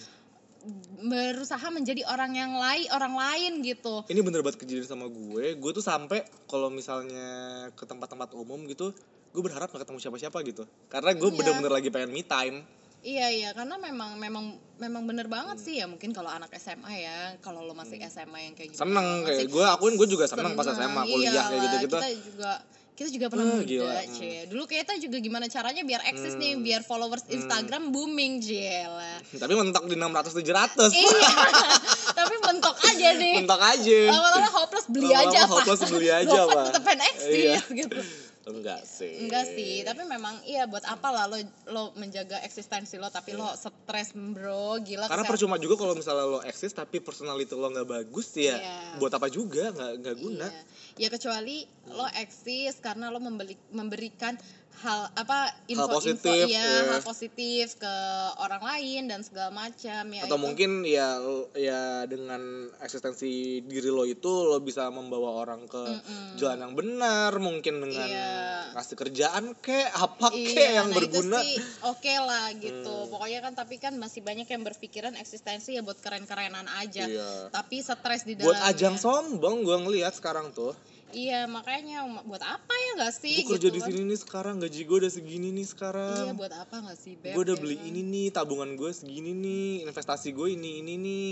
berusaha 0.99 1.67
menjadi 1.69 2.03
orang 2.05 2.33
yang 2.33 2.53
lain 2.55 2.89
orang 2.89 3.13
lain 3.13 3.53
gitu 3.61 4.03
Ini 4.07 4.21
bener 4.21 4.41
banget 4.41 4.59
kejadian 4.59 4.87
sama 4.87 5.07
gue. 5.07 5.55
Gue 5.55 5.71
tuh 5.71 5.81
sampai 5.81 6.21
kalau 6.45 6.69
misalnya 6.69 7.29
ke 7.73 7.85
tempat-tempat 7.85 8.33
umum 8.33 8.65
gitu, 8.65 8.97
gue 9.29 9.43
berharap 9.43 9.69
gak 9.69 9.83
ketemu 9.83 9.99
siapa-siapa 10.01 10.39
gitu. 10.43 10.65
Karena 10.87 11.13
gue 11.13 11.27
Iya. 11.27 11.37
bener-bener 11.37 11.73
lagi 11.73 11.89
pengen 11.89 12.11
me 12.11 12.23
time. 12.23 12.65
iya 12.99 13.31
iya 13.31 13.51
karena 13.53 13.79
memang 13.79 14.19
memang 14.19 14.45
memang 14.77 15.07
bener 15.07 15.31
banget 15.31 15.55
Hmm. 15.55 15.63
sih 15.63 15.79
ya 15.79 15.87
mungkin 15.87 16.11
kalau 16.11 16.27
anak 16.27 16.51
SMA 16.53 16.91
ya 16.97 17.19
kalau 17.39 17.63
lo 17.63 17.71
masih 17.71 18.03
SMA 18.03 18.35
yang 18.43 18.55
kayak 18.55 18.75
gitu 18.75 18.83
Seneng 18.83 19.23
kayak 19.23 19.47
gue 19.47 19.63
akuin 19.63 19.95
gue 19.95 20.09
juga 20.09 20.27
seneng 20.27 20.59
pas 20.59 20.67
SMA 20.67 21.07
kuliah 21.07 21.31
kayak 21.31 21.47
iyalah, 21.47 21.63
gitu-gitu. 21.63 21.97
kita 21.97 22.09
juga 22.27 22.53
kita 22.97 23.13
juga 23.13 23.29
pernah 23.29 23.45
Ah, 23.47 23.55
muda 23.55 23.69
gila, 23.69 24.03
cie 24.09 24.49
dulu 24.49 24.65
kita 24.65 24.97
juga 24.97 25.21
gimana 25.21 25.47
caranya 25.47 25.83
biar 25.83 26.01
eksis 26.07 26.33
nih 26.35 26.57
Hmm. 26.57 26.65
biar 26.65 26.81
followers 26.81 27.23
Hmm. 27.23 27.37
Instagram 27.37 27.93
booming 27.93 28.41
jela 28.41 29.21
Tapi 29.29 29.53
mentok 29.53 29.85
di 29.85 29.95
600 29.95 30.33
700. 30.33 30.91
iya. 30.91 31.31
Tapi 32.19 32.35
mentok 32.41 32.77
aja 32.81 33.09
nih. 33.15 33.35
Mentok 33.37 33.61
aja. 33.61 33.99
lama-lama 34.09 34.49
hopeless 34.51 34.87
beli 34.87 35.07
Lama-lama 35.07 35.29
aja 35.29 35.39
apa 35.39 35.53
hopeless 35.53 35.81
beli 35.87 36.09
aja, 36.09 36.41
Lo 36.41 36.49
kan 36.49 36.81
pengen 36.81 37.01
eksis 37.07 37.63
gitu 37.71 37.99
Enggak 38.47 38.87
sih. 38.87 39.27
enggak 39.27 39.43
sih 39.45 39.83
tapi 39.83 40.07
memang 40.07 40.39
iya 40.47 40.65
buat 40.65 40.87
apa 40.87 41.11
lah 41.11 41.27
lo 41.27 41.35
lo 41.67 41.91
menjaga 41.95 42.39
eksistensi 42.41 42.95
lo 42.95 43.11
tapi 43.11 43.35
lo 43.35 43.51
stres 43.53 44.15
bro 44.15 44.79
gila 44.79 45.11
Karena 45.11 45.27
kesehatan- 45.27 45.27
percuma 45.27 45.59
juga 45.59 45.75
kalau 45.77 45.93
misalnya 45.93 46.25
lo 46.25 46.39
eksis 46.41 46.71
tapi 46.71 47.03
personality 47.03 47.51
lo 47.53 47.67
nggak 47.67 47.91
bagus 47.91 48.31
ya 48.33 48.55
Iya. 48.55 48.79
buat 48.97 49.11
apa 49.11 49.27
juga 49.29 49.75
nggak 49.75 49.93
nggak 49.99 50.17
guna. 50.17 50.47
Iya. 50.47 50.63
Ya 50.97 51.09
kecuali 51.11 51.67
lo 51.91 52.07
eksis 52.07 52.79
karena 52.79 53.11
lo 53.11 53.19
membeli, 53.19 53.59
memberikan 53.69 54.39
hal 54.77 55.09
apa 55.13 55.49
info 55.67 55.89
positif, 55.89 56.29
info 56.45 56.53
iya, 56.53 56.61
ya. 56.85 56.93
hal 56.93 57.01
positif 57.01 57.81
ke 57.81 57.95
orang 58.37 58.61
lain 58.61 59.09
dan 59.09 59.25
segala 59.25 59.49
macam 59.49 60.05
ya. 60.13 60.23
Atau 60.29 60.37
itu. 60.37 60.45
mungkin 60.45 60.71
ya 60.85 61.17
ya 61.57 61.81
dengan 62.05 62.69
eksistensi 62.79 63.65
diri 63.65 63.89
lo 63.89 64.05
itu 64.05 64.29
lo 64.29 64.61
bisa 64.61 64.93
membawa 64.93 65.41
orang 65.41 65.65
ke 65.65 65.81
Mm-mm. 65.81 66.37
jalan 66.37 66.61
yang 66.61 66.75
benar, 66.77 67.33
mungkin 67.41 67.89
dengan 67.89 68.05
Iya. 68.05 68.77
ngasih 68.77 68.97
kerjaan 68.97 69.45
kek 69.59 69.89
apa 69.91 70.29
Iya, 70.31 70.85
yang 70.85 70.93
nah 70.93 70.97
berguna. 71.01 71.39
oke 71.87 72.15
lah 72.21 72.47
gitu. 72.55 72.93
Hmm. 72.93 73.11
Pokoknya 73.11 73.41
kan 73.41 73.53
tapi 73.57 73.77
kan 73.77 73.97
masih 73.97 74.21
banyak 74.21 74.45
yang 74.45 74.61
berpikiran 74.61 75.17
eksistensi 75.17 75.73
ya 75.73 75.81
buat 75.81 75.97
keren-kerenan 75.99 76.69
aja. 76.77 77.09
Iya. 77.09 77.49
Tapi 77.49 77.81
stres 77.81 78.29
di 78.29 78.37
Buat 78.37 78.61
dalamnya. 78.61 78.71
ajang 78.77 78.97
sombong 78.97 79.65
gua 79.65 79.81
ngelihat 79.81 80.13
sekarang 80.13 80.53
tuh. 80.53 80.77
Iya, 81.07 81.47
makanya 81.47 82.03
buat 82.23 82.43
apa 82.43 82.75
ya 82.75 82.91
gak 83.01 83.15
sih 83.15 83.43
Gue 83.43 83.55
kerja 83.55 83.69
gitu 83.69 83.75
di 83.75 83.81
kan? 83.81 83.89
sini 83.89 84.01
nih 84.05 84.19
sekarang 84.19 84.55
gaji 84.59 84.81
gue 84.83 84.97
udah 84.99 85.13
segini 85.13 85.49
nih 85.51 85.63
Iya, 85.63 85.71
sekarang. 85.71 86.35
buat 86.35 86.51
apa 86.51 86.77
gak 86.83 86.99
sih, 86.99 87.15
Beb? 87.15 87.33
gue 87.33 87.43
udah 87.47 87.55
ya 87.55 87.63
beli 87.63 87.77
kan? 87.77 87.87
ini 87.87 88.01
nih, 88.03 88.27
tabungan 88.31 88.71
gue 88.75 88.91
segini 88.91 89.31
nih, 89.33 89.67
investasi 89.85 90.31
gue 90.31 90.49
ini 90.53 90.83
ini 90.83 90.95
nih. 90.97 91.31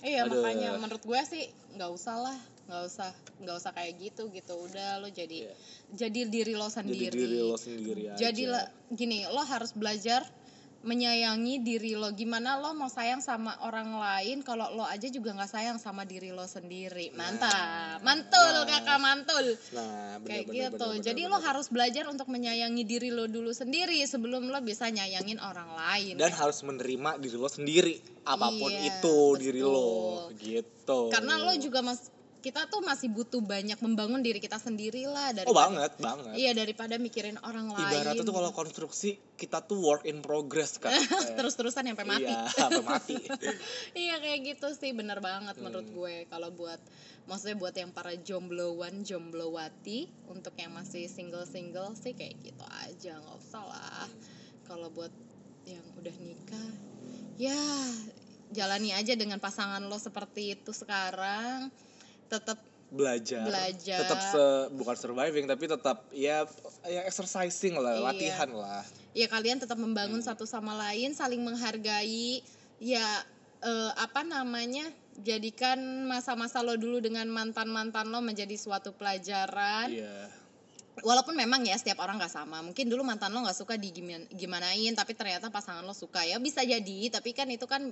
Iya 0.00 0.20
Aduh. 0.22 0.36
makanya 0.38 0.76
menurut 0.76 1.00
gue 1.00 1.20
sih 1.24 1.44
nggak 1.72 1.90
usah 1.90 2.16
lah 2.20 2.38
nggak 2.64 2.82
usah 2.84 3.10
nggak 3.40 3.56
usah 3.56 3.72
kayak 3.72 3.92
gitu 3.98 4.28
gitu 4.28 4.52
udah 4.54 4.96
lo 4.98 5.08
jadi 5.08 5.48
Iya. 5.48 5.54
jadi 5.90 6.20
diri 6.28 6.52
lo 6.52 6.64
Jadi 6.64 6.76
sendiri 6.76 7.08
diri 7.10 7.40
lo 7.40 7.56
sendiri 7.56 8.02
aja. 8.08 8.16
jadi 8.20 8.42
gini 8.90 9.24
lo 9.24 9.40
harus 9.42 9.72
belajar 9.72 10.20
menyayangi 10.84 11.60
diri 11.60 11.92
lo 11.92 12.12
gimana 12.12 12.56
lo 12.56 12.72
mau 12.72 12.86
sayang 12.86 13.18
sama 13.18 13.56
orang 13.60 13.96
lain 13.96 14.40
kalau 14.40 14.68
lo 14.70 14.84
aja 14.84 15.08
juga 15.08 15.32
nggak 15.32 15.48
sayang 15.48 15.78
sama 15.78 16.04
diri 16.04 16.28
lo 16.28 16.44
sendiri 16.44 17.08
mantap 17.12 17.98
mantul 18.00 18.32
Nah. 18.54 18.68
kakak 18.70 18.98
mantul 18.98 19.46
Nah, 19.72 20.20
bener, 20.20 20.28
kayak 20.28 20.44
bener, 20.46 20.60
gitu 20.70 20.86
bener, 20.86 21.02
jadi 21.02 21.20
bener, 21.20 21.32
lo 21.32 21.36
bener. 21.36 21.48
harus 21.48 21.66
belajar 21.68 22.04
untuk 22.06 22.28
menyayangi 22.28 22.84
diri 22.84 23.08
lo 23.08 23.24
dulu 23.26 23.50
sendiri 23.50 23.98
sebelum 24.04 24.46
lo 24.46 24.60
bisa 24.60 24.86
nyayangin 24.86 25.40
orang 25.40 25.72
lain 25.72 26.14
dan 26.14 26.30
harus 26.30 26.60
menerima 26.60 27.16
diri 27.18 27.34
lo 27.34 27.48
sendiri 27.48 27.94
apa 28.22 28.48
pun 28.50 28.68
Iya, 28.68 28.80
itu 28.94 29.16
diri 29.36 29.60
lo 29.60 30.28
betul. 30.28 30.36
gitu. 30.38 30.98
karena 31.08 31.34
lo 31.38 31.52
juga 31.56 31.80
mas 31.80 32.12
kita 32.44 32.68
tuh 32.68 32.84
masih 32.84 33.08
butuh 33.08 33.40
banyak 33.40 33.80
membangun 33.80 34.20
diri 34.20 34.36
kita 34.36 34.60
sendiri 34.60 35.08
lah 35.08 35.32
dari 35.32 35.48
Oh 35.48 35.56
banget, 35.56 35.96
banget. 35.96 36.36
iya 36.36 36.52
daripada 36.52 37.00
mikirin 37.00 37.40
orang 37.40 37.72
lain 37.72 37.88
Ibaratnya 37.88 38.20
tuh 38.20 38.36
kalau 38.36 38.52
konstruksi 38.52 39.16
kita 39.34 39.64
tuh 39.64 39.80
work 39.80 40.04
in 40.04 40.20
progress 40.20 40.76
kan. 40.76 40.92
terus-terusan 41.40 41.88
sampai 41.88 42.04
mati 42.04 42.28
Iya, 42.28 42.44
sampai 42.52 42.84
mati. 42.84 43.16
iya 44.04 44.20
kayak 44.20 44.40
gitu 44.44 44.68
sih 44.76 44.92
bener 44.92 45.24
banget 45.24 45.56
Hmm. 45.56 45.64
menurut 45.64 45.88
gue 45.88 46.14
kalau 46.28 46.52
buat 46.52 46.76
maksudnya 47.24 47.56
buat 47.56 47.72
yang 47.72 47.88
para 47.88 48.12
jombloan 48.12 49.00
jomblowati 49.00 50.04
untuk 50.28 50.52
yang 50.54 50.76
masih 50.76 51.08
single 51.08 51.48
single 51.48 51.96
sih 51.96 52.12
kayak 52.12 52.36
gitu 52.44 52.64
aja 52.84 53.16
nggak 53.16 53.38
usah 53.40 53.64
lah 53.64 54.04
kalau 54.62 54.92
buat 54.92 55.08
yang 55.64 55.80
udah 55.96 56.12
nikah 56.20 56.70
ya 57.34 57.56
jalani 58.52 58.92
aja 58.92 59.16
dengan 59.16 59.40
pasangan 59.40 59.80
lo 59.80 59.96
seperti 59.96 60.52
itu 60.52 60.70
sekarang 60.70 61.72
tetap 62.34 62.58
Belajar. 62.94 63.42
Belajar. 63.42 63.98
Tetap 64.06 64.20
se 64.22 64.44
bukan 64.70 64.94
surviving 64.94 65.50
tapi 65.50 65.66
tetap 65.66 66.06
ya 66.14 66.46
ya 66.86 67.02
exercising 67.02 67.74
lah, 67.74 67.98
Iya. 67.98 68.02
latihan 68.06 68.50
lah. 68.50 68.82
ya 69.10 69.26
kalian 69.26 69.58
tetap 69.58 69.78
membangun 69.78 70.18
Hmm. 70.18 70.28
satu 70.30 70.42
sama 70.44 70.74
lain 70.74 71.10
saling 71.10 71.38
menghargai 71.38 72.42
ya 72.78 73.06
eh, 73.60 73.92
apa 73.96 74.22
namanya 74.22 74.86
jadikan 75.16 75.78
masa-masa 76.04 76.60
lo 76.60 76.74
dulu 76.74 76.98
dengan 76.98 77.26
mantan-mantan 77.26 78.06
lo 78.06 78.18
menjadi 78.20 78.54
suatu 78.54 78.90
pelajaran 78.92 79.90
Iya. 79.90 80.30
walaupun 81.00 81.34
memang 81.34 81.62
ya 81.62 81.74
setiap 81.74 81.98
orang 81.98 82.18
nggak 82.18 82.30
sama 82.30 82.62
mungkin 82.62 82.86
dulu 82.86 83.02
mantan 83.02 83.30
lo 83.30 83.42
nggak 83.42 83.54
suka 83.56 83.74
di 83.74 83.90
gimana 83.90 84.26
gimanain 84.30 84.92
tapi 84.92 85.14
ternyata 85.14 85.50
pasangan 85.50 85.82
lo 85.82 85.94
suka 85.94 86.22
ya 86.22 86.38
bisa 86.38 86.62
jadi 86.62 87.10
tapi 87.10 87.34
kan 87.34 87.50
itu 87.50 87.66
kan 87.66 87.90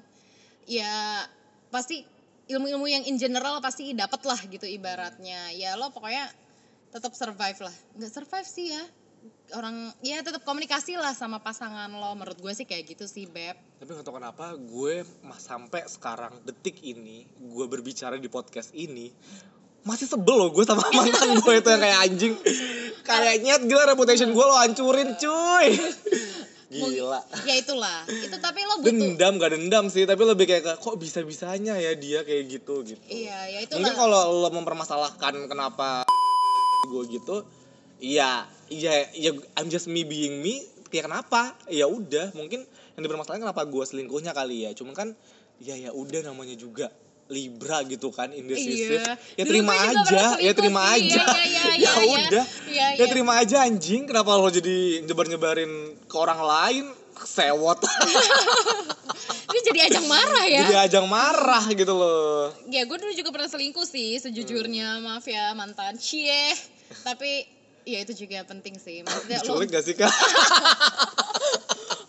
ya 0.67 1.27
pasti 1.71 2.07
ilmu-ilmu 2.53 2.87
yang 2.87 3.05
in 3.09 3.17
general 3.17 3.59
pasti 3.65 3.97
dapet 3.97 4.21
lah 4.29 4.41
gitu 4.47 4.69
ibaratnya. 4.69 5.53
Ya 5.57 5.75
lo 5.75 5.89
pokoknya 5.91 6.29
tetap 6.93 7.17
survive 7.17 7.59
lah. 7.65 7.77
Nggak 7.97 8.13
survive 8.13 8.49
sih 8.49 8.71
ya. 8.71 8.85
Orang 9.57 9.95
ya 10.03 10.19
tetap 10.21 10.43
komunikasi 10.43 10.99
lah 11.01 11.17
sama 11.17 11.41
pasangan 11.41 11.89
lo. 11.89 12.13
Menurut 12.13 12.37
gue 12.37 12.53
sih 12.53 12.69
kayak 12.69 12.95
gitu 12.97 13.05
sih 13.09 13.25
beb. 13.25 13.57
Tapi 13.81 13.91
gak 13.97 14.05
tau 14.05 14.15
kenapa 14.17 14.55
gue 14.55 15.03
mas 15.25 15.43
sampai 15.43 15.89
sekarang 15.89 16.39
detik 16.45 16.79
ini 16.85 17.25
gue 17.41 17.67
berbicara 17.67 18.21
di 18.21 18.29
podcast 18.29 18.71
ini 18.77 19.11
masih 19.83 20.07
sebel 20.07 20.47
loh 20.47 20.51
gue 20.55 20.63
sama 20.63 20.87
mantan 20.95 21.43
gue 21.43 21.55
itu 21.59 21.69
yang 21.73 21.83
kayak 21.83 21.99
anjing. 22.07 22.35
Kayaknya 23.09 23.59
gila 23.67 23.85
reputation 23.97 24.31
gue 24.31 24.45
lo 24.47 24.55
hancurin 24.55 25.19
cuy 25.19 25.75
gila. 26.73 27.21
ya 27.45 27.55
itulah. 27.61 28.09
Itu 28.09 28.37
tapi 28.41 28.65
lo 28.65 28.81
butuh 28.81 28.93
dendam 28.93 29.37
gak 29.37 29.53
dendam 29.53 29.85
sih 29.93 30.09
tapi 30.09 30.23
lebih 30.25 30.49
kayak 30.49 30.81
kok 30.81 30.97
bisa 30.97 31.21
bisanya 31.21 31.77
ya 31.77 31.93
dia 31.93 32.25
kayak 32.25 32.49
gitu 32.49 32.81
gitu. 32.87 33.01
Iya 33.13 33.39
ya 33.53 33.59
itulah. 33.69 33.79
Mungkin 33.85 33.95
kalau 33.95 34.21
lo 34.41 34.49
mempermasalahkan 34.49 35.35
kenapa 35.47 36.09
gue 36.93 37.03
gitu 37.13 37.47
iya 38.03 38.51
iya 38.67 39.07
ya 39.15 39.31
I'm 39.61 39.71
just 39.71 39.87
me 39.87 40.03
being 40.03 40.41
me 40.41 40.65
ya 40.93 41.05
kenapa? 41.05 41.57
Ya 41.69 41.89
udah 41.89 42.33
mungkin 42.37 42.65
yang 42.97 43.03
dipermasalahkan 43.05 43.49
kenapa 43.49 43.65
gue 43.69 43.85
selingkuhnya 43.85 44.33
kali 44.33 44.69
ya. 44.69 44.71
Cuman 44.73 44.93
kan 44.97 45.09
ya 45.63 45.77
ya 45.79 45.91
udah 45.95 46.27
namanya 46.27 46.57
juga 46.59 46.91
Libra 47.33 47.81
gitu 47.89 48.13
kan 48.13 48.29
indecisive 48.31 49.01
Iya. 49.01 49.17
ya 49.41 49.45
Dulu 49.49 49.51
terima 49.57 49.75
aja 49.75 50.25
ya 50.37 50.53
terima 50.53 50.81
aja. 50.93 51.23
Iya, 51.25 51.43
iya, 51.49 51.65
iya, 51.73 51.73
ya 51.81 51.93
iya. 52.05 52.17
udah. 52.29 52.45
Iya, 52.69 52.87
ya 52.93 53.01
iya. 53.01 53.07
terima 53.09 53.33
aja 53.41 53.57
anjing. 53.65 54.05
Kenapa 54.05 54.37
lo 54.37 54.53
jadi 54.53 55.01
nyebar-nyebarin 55.09 55.73
ke 56.05 56.17
orang 56.21 56.41
lain? 56.45 56.85
Sewot. 57.23 57.79
Ini 59.53 59.61
jadi 59.69 59.81
ajang 59.93 60.07
marah 60.11 60.45
ya. 60.49 60.61
jadi 60.67 60.77
ajang 60.91 61.07
marah 61.07 61.65
gitu 61.71 61.93
loh. 61.95 62.51
Ya 62.67 62.83
gue 62.89 62.99
dulu 62.99 63.13
juga 63.15 63.31
pernah 63.31 63.49
selingkuh 63.49 63.87
sih 63.87 64.19
sejujurnya. 64.21 64.99
Hmm. 65.01 65.07
maaf 65.07 65.25
ya 65.29 65.55
mantan. 65.55 65.97
Cie. 66.01 66.53
Tapi 67.07 67.47
ya 67.87 68.03
itu 68.03 68.27
juga 68.27 68.43
penting 68.49 68.77
sih. 68.81 69.07
Maksudnya 69.07 69.39
lo 69.47 69.63
gak 69.65 69.85
sih 69.87 69.95
kak? 69.95 70.11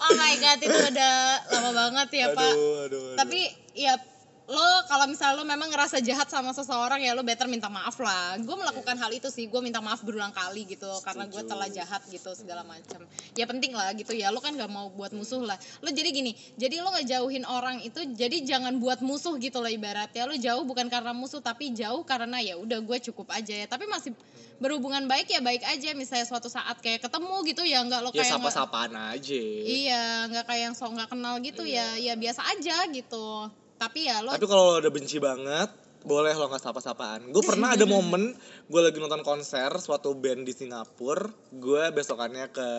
Oh 0.03 0.11
my 0.19 0.35
god 0.35 0.59
itu 0.59 0.79
udah 0.93 1.15
lama 1.47 1.71
banget 1.71 2.07
ya 2.11 2.27
pak. 2.35 2.51
Aduh, 2.51 2.85
aduh, 2.85 3.01
aduh. 3.15 3.15
tapi 3.15 3.39
ya 3.71 3.95
lo 4.43 4.67
kalau 4.91 5.07
misalnya 5.07 5.39
lo 5.39 5.47
memang 5.47 5.71
ngerasa 5.71 6.03
jahat 6.03 6.27
sama 6.27 6.51
seseorang 6.51 6.99
ya 6.99 7.15
lo 7.15 7.23
better 7.23 7.47
minta 7.47 7.71
maaf 7.71 7.95
lah. 8.03 8.35
Gue 8.43 8.59
melakukan 8.59 8.99
hal 8.99 9.11
itu 9.15 9.31
sih 9.31 9.47
gue 9.47 9.61
minta 9.63 9.79
maaf 9.79 10.03
berulang 10.03 10.35
kali 10.35 10.67
gitu 10.67 10.91
karena 10.99 11.31
gue 11.31 11.39
Setuju. 11.39 11.51
telah 11.55 11.67
jahat 11.71 12.01
gitu 12.11 12.29
segala 12.35 12.67
macam 12.67 13.07
ya 13.39 13.45
penting 13.47 13.71
lah 13.71 13.95
gitu 13.95 14.11
ya 14.11 14.35
lo 14.35 14.43
kan 14.43 14.51
gak 14.59 14.67
mau 14.67 14.91
buat 14.91 15.15
musuh 15.15 15.47
lah. 15.47 15.55
Lo 15.79 15.87
jadi 15.95 16.11
gini 16.11 16.35
jadi 16.59 16.83
lo 16.83 16.91
ngejauhin 16.91 17.47
orang 17.47 17.87
itu 17.87 18.03
jadi 18.03 18.43
jangan 18.43 18.83
buat 18.83 18.99
musuh 18.99 19.39
gitu 19.39 19.63
loh 19.63 19.71
ibaratnya. 19.71 20.27
Lo 20.27 20.35
jauh 20.35 20.67
bukan 20.67 20.91
karena 20.91 21.15
musuh 21.15 21.39
tapi 21.39 21.71
jauh 21.71 22.03
karena 22.03 22.43
ya 22.43 22.59
udah 22.59 22.83
gue 22.83 22.97
cukup 22.99 23.31
aja 23.31 23.63
ya. 23.63 23.65
Tapi 23.71 23.87
masih 23.87 24.11
berhubungan 24.59 25.07
baik 25.07 25.31
ya 25.31 25.39
baik 25.39 25.63
aja 25.65 25.95
misalnya 25.95 26.27
suatu 26.27 26.51
saat 26.51 26.83
kayak 26.83 27.03
ketemu 27.03 27.35
gitu 27.47 27.63
ya 27.63 27.79
nggak 27.83 27.99
lo 27.99 28.11
ya 28.11 28.21
kayak 28.21 28.27
nggak- 28.27 28.43
sapa-sapaan 28.43 28.93
aja. 29.15 29.39
Iya, 29.63 30.03
nggak 30.29 30.45
kayak 30.51 30.61
yang 30.67 30.75
sok 30.75 30.91
nggak 30.99 31.09
kenal 31.15 31.35
gitu 31.39 31.63
ya, 31.63 31.95
ya 31.95 32.13
biasa 32.19 32.43
aja 32.47 32.87
gitu. 32.91 33.49
Tapi 33.83 33.99
ya 34.07 34.17
lo, 34.19 34.31
tapi 34.31 34.45
kalau 34.45 34.63
lo 34.69 34.79
udah 34.79 34.89
benci 34.89 35.17
banget 35.17 35.69
boleh 36.03 36.31
lo 36.31 36.47
nggak 36.47 36.59
sapa-sapaan 36.61 37.31
gue 37.31 37.39
pernah 37.41 37.71
ada 37.71 37.87
momen 37.87 38.35
gue 38.67 38.81
lagi 38.81 38.99
nonton 38.99 39.23
konser 39.23 39.71
suatu 39.79 40.11
band 40.11 40.43
di 40.43 40.51
Singapura 40.51 41.31
gue 41.49 41.83
besokannya 41.91 42.51
ke 42.51 42.69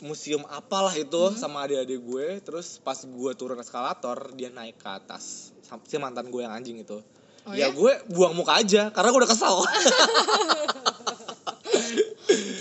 museum 0.00 0.40
apalah 0.48 0.94
itu 0.94 1.20
Hmm. 1.20 1.36
sama 1.36 1.64
adik-adik 1.64 2.00
gue 2.00 2.26
terus 2.40 2.78
pas 2.78 2.96
gue 2.96 3.32
turun 3.34 3.58
eskalator 3.58 4.32
dia 4.32 4.48
naik 4.48 4.80
ke 4.80 4.88
atas 4.88 5.52
si 5.84 5.96
mantan 5.96 6.28
gue 6.28 6.40
yang 6.40 6.54
anjing 6.54 6.80
itu 6.80 6.96
Oh 7.44 7.52
ya 7.52 7.68
ya? 7.68 7.72
gue 7.72 7.92
buang 8.08 8.32
muka 8.32 8.56
aja 8.56 8.88
karena 8.88 9.08
gue 9.08 9.20
udah 9.20 9.30
kesal 9.30 9.56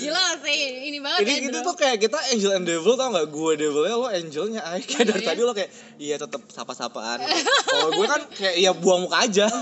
gila 0.08 0.26
sih, 0.40 0.60
ini 0.86 0.98
banget 0.98 1.20
ini 1.22 1.34
ya. 1.38 1.50
itu 1.50 1.60
tuh 1.62 1.76
kayak 1.76 1.98
kita 2.00 2.18
angel 2.32 2.52
and 2.54 2.66
devil 2.66 2.94
tau 2.94 3.10
gak 3.10 3.28
gue 3.28 3.52
devilnya 3.58 3.96
lo 3.96 4.08
angelnya 4.08 4.62
ay 4.64 4.82
kayak 4.82 5.06
dari 5.06 5.22
iya? 5.22 5.28
tadi 5.28 5.42
lo 5.42 5.52
kayak 5.52 5.72
iya 5.98 6.16
tetap 6.16 6.42
sapa-sapaan 6.48 7.18
kalau 7.64 7.90
gue 7.94 8.06
kan 8.06 8.22
kayak 8.32 8.56
iya 8.56 8.72
buang 8.72 9.04
muka 9.04 9.18
aja 9.22 9.46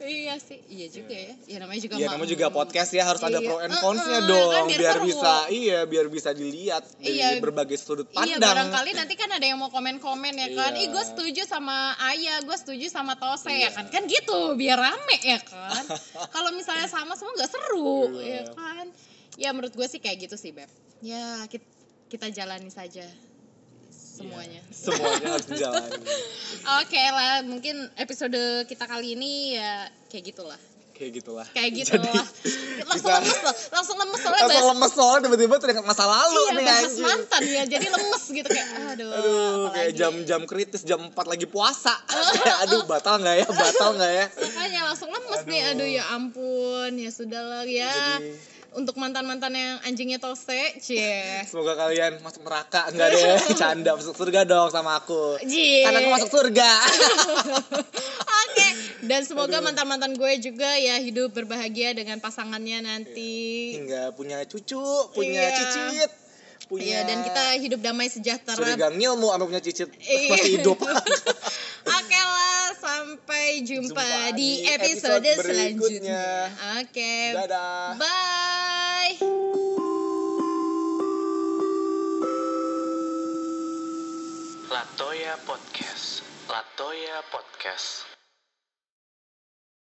Iya 0.00 0.40
sih, 0.40 0.56
iya 0.66 0.88
juga 0.88 1.12
ya. 1.12 1.32
Ya 1.44 1.56
namanya 1.60 1.76
juga 1.78 1.94
Iya 1.94 2.08
namanya 2.08 2.32
juga 2.32 2.46
podcast 2.48 2.88
ya 2.88 3.04
harus 3.04 3.20
ada 3.20 3.36
Iya. 3.36 3.44
pro 3.44 3.60
and 3.60 3.68
Eh, 3.68 3.78
cons-nya 3.78 4.18
eh, 4.18 4.24
dong 4.24 4.48
kan 4.48 4.64
biar 4.64 4.80
biar 4.80 4.96
seru. 4.96 5.06
bisa 5.06 5.32
iya 5.52 5.78
biar 5.84 6.06
bisa 6.08 6.30
dilihat 6.32 6.82
dari 6.96 7.14
Iya. 7.14 7.28
berbagai 7.36 7.76
sudut 7.76 8.08
Iya 8.08 8.16
pandang. 8.16 8.40
barangkali 8.40 8.90
nanti 8.96 9.14
kan 9.14 9.28
ada 9.28 9.44
yang 9.44 9.60
mau 9.60 9.68
komen-komen 9.68 10.32
ya 10.34 10.48
kan 10.50 10.72
Iya. 10.72 10.82
Ih 10.82 10.88
gue 10.88 11.04
setuju 11.04 11.42
sama 11.44 11.76
Ayah, 12.00 12.40
gue 12.40 12.56
setuju 12.56 12.88
sama 12.88 13.12
Tose 13.14 13.44
Iya. 13.46 13.68
ya 13.68 13.70
kan 13.70 13.84
Kan 13.92 14.02
gitu, 14.08 14.56
biar 14.56 14.80
rame 14.80 15.16
ya 15.20 15.36
kan 15.38 15.84
Kalau 16.34 16.50
misalnya 16.50 16.88
sama 16.88 17.12
semua 17.12 17.36
gak 17.36 17.52
seru 17.52 18.08
Iya. 18.16 18.40
ya 18.40 18.56
kan 18.56 18.86
Ya 19.40 19.56
menurut 19.56 19.72
gue 19.72 19.88
sih 19.88 19.96
kayak 19.96 20.28
gitu 20.28 20.36
sih 20.36 20.52
Beb 20.52 20.68
Ya 21.00 21.48
kita, 21.48 21.64
kita 22.12 22.28
jalani 22.28 22.68
saja 22.68 23.08
semuanya 23.88 24.60
Semuanya 24.68 25.32
harus 25.32 25.48
dijalani. 25.48 25.96
Oke 26.84 27.00
lah, 27.00 27.40
mungkin 27.40 27.88
episode 27.96 28.36
kita 28.68 28.84
kali 28.84 29.16
ini 29.16 29.56
ya 29.56 29.88
kayak 30.12 30.24
gitulah. 30.28 30.60
Kayak 30.92 31.24
gitulah. 31.24 31.48
Kayak 31.56 31.70
gitu 31.72 31.96
Jadi, 31.96 32.12
lah. 32.12 32.26
Langsung 32.92 33.08
kita- 33.08 33.16
lemes 33.24 33.40
loh, 33.40 33.56
langsung 33.72 33.96
lemes 33.96 34.20
soalnya 34.20 34.42
Langsung 34.44 34.60
bahas, 34.60 34.72
lemes 34.76 34.92
soalnya 34.92 35.20
tiba-tiba 35.24 35.54
teringat 35.56 35.84
masa 35.88 36.04
lalu 36.04 36.36
iya, 36.36 36.52
nih 36.52 36.64
bahas 36.68 36.84
anjing. 36.84 37.06
mantan 37.08 37.42
ya, 37.48 37.62
jadi 37.64 37.86
lemes 37.88 38.24
gitu 38.28 38.48
kayak 38.52 38.68
aduh. 38.92 39.08
Aduh, 39.16 39.64
kayak 39.72 39.92
jam-jam 39.96 40.40
kritis, 40.44 40.82
jam 40.84 41.00
4 41.00 41.16
lagi 41.16 41.46
puasa. 41.48 41.96
Kayak, 42.36 42.56
aduh, 42.68 42.80
batal 42.84 43.16
nggak 43.16 43.36
ya? 43.40 43.46
Batal 43.48 43.90
nggak 43.96 44.12
ya? 44.12 44.26
Makanya 44.36 44.80
langsung 44.92 45.08
lemes 45.08 45.40
nih, 45.48 45.60
Aduh. 45.64 45.72
aduh 45.72 45.88
ya 45.88 46.04
ampun, 46.12 46.90
ya 46.92 47.08
sudahlah 47.08 47.64
ya. 47.64 47.88
Jadi, 47.88 48.36
Untuk 48.70 48.94
mantan-mantan 48.94 49.50
yang 49.50 49.82
anjingnya 49.82 50.22
tose, 50.22 50.78
cie. 50.78 51.42
semoga 51.50 51.74
kalian 51.74 52.22
masuk 52.22 52.46
neraka 52.46 52.86
enggak 52.86 53.08
deh, 53.10 53.34
canda 53.60 53.98
masuk 53.98 54.14
surga 54.14 54.46
dong 54.46 54.70
sama 54.70 54.94
aku. 54.96 55.42
Cie. 55.42 55.82
Karena 55.82 55.98
aku 55.98 56.10
masuk 56.14 56.30
surga. 56.30 56.70
Oke, 58.46 58.66
dan 59.04 59.26
semoga 59.26 59.58
mantan-mantan 59.58 60.14
gue 60.14 60.32
juga 60.38 60.70
ya 60.78 61.02
hidup 61.02 61.34
berbahagia 61.34 61.98
dengan 61.98 62.22
pasangannya 62.22 62.78
nanti. 62.80 63.74
Hingga 63.74 64.14
punya 64.14 64.38
cucu, 64.46 64.86
punya 65.10 65.42
Iya. 65.42 65.56
cicit, 65.56 66.10
punya 66.66 66.86
Iya, 66.86 66.98
dan 67.02 67.18
kita 67.26 67.42
hidup 67.58 67.80
damai 67.82 68.06
sejahtera 68.06 68.54
curiga 68.54 68.86
ngilmu 68.88 69.34
sampai 69.34 69.46
punya 69.46 69.62
cicit 69.62 69.88
Iya. 69.98 70.30
masih 70.30 70.50
hidup. 70.62 70.78
Oke 71.80 72.20
lah, 72.20 72.70
sampai 72.78 73.66
jumpa, 73.66 73.98
Jumpa 73.98 74.36
di 74.38 74.62
di 74.62 74.68
episode, 74.68 75.26
episode 75.26 75.42
selanjutnya. 75.42 76.22
Oke, 76.78 77.14
Dadah. 77.34 77.98
bye. 77.98 78.48
Latoya 84.70 85.34
Podcast. 85.42 86.22
Latoya 86.46 87.18
Podcast. 87.34 88.09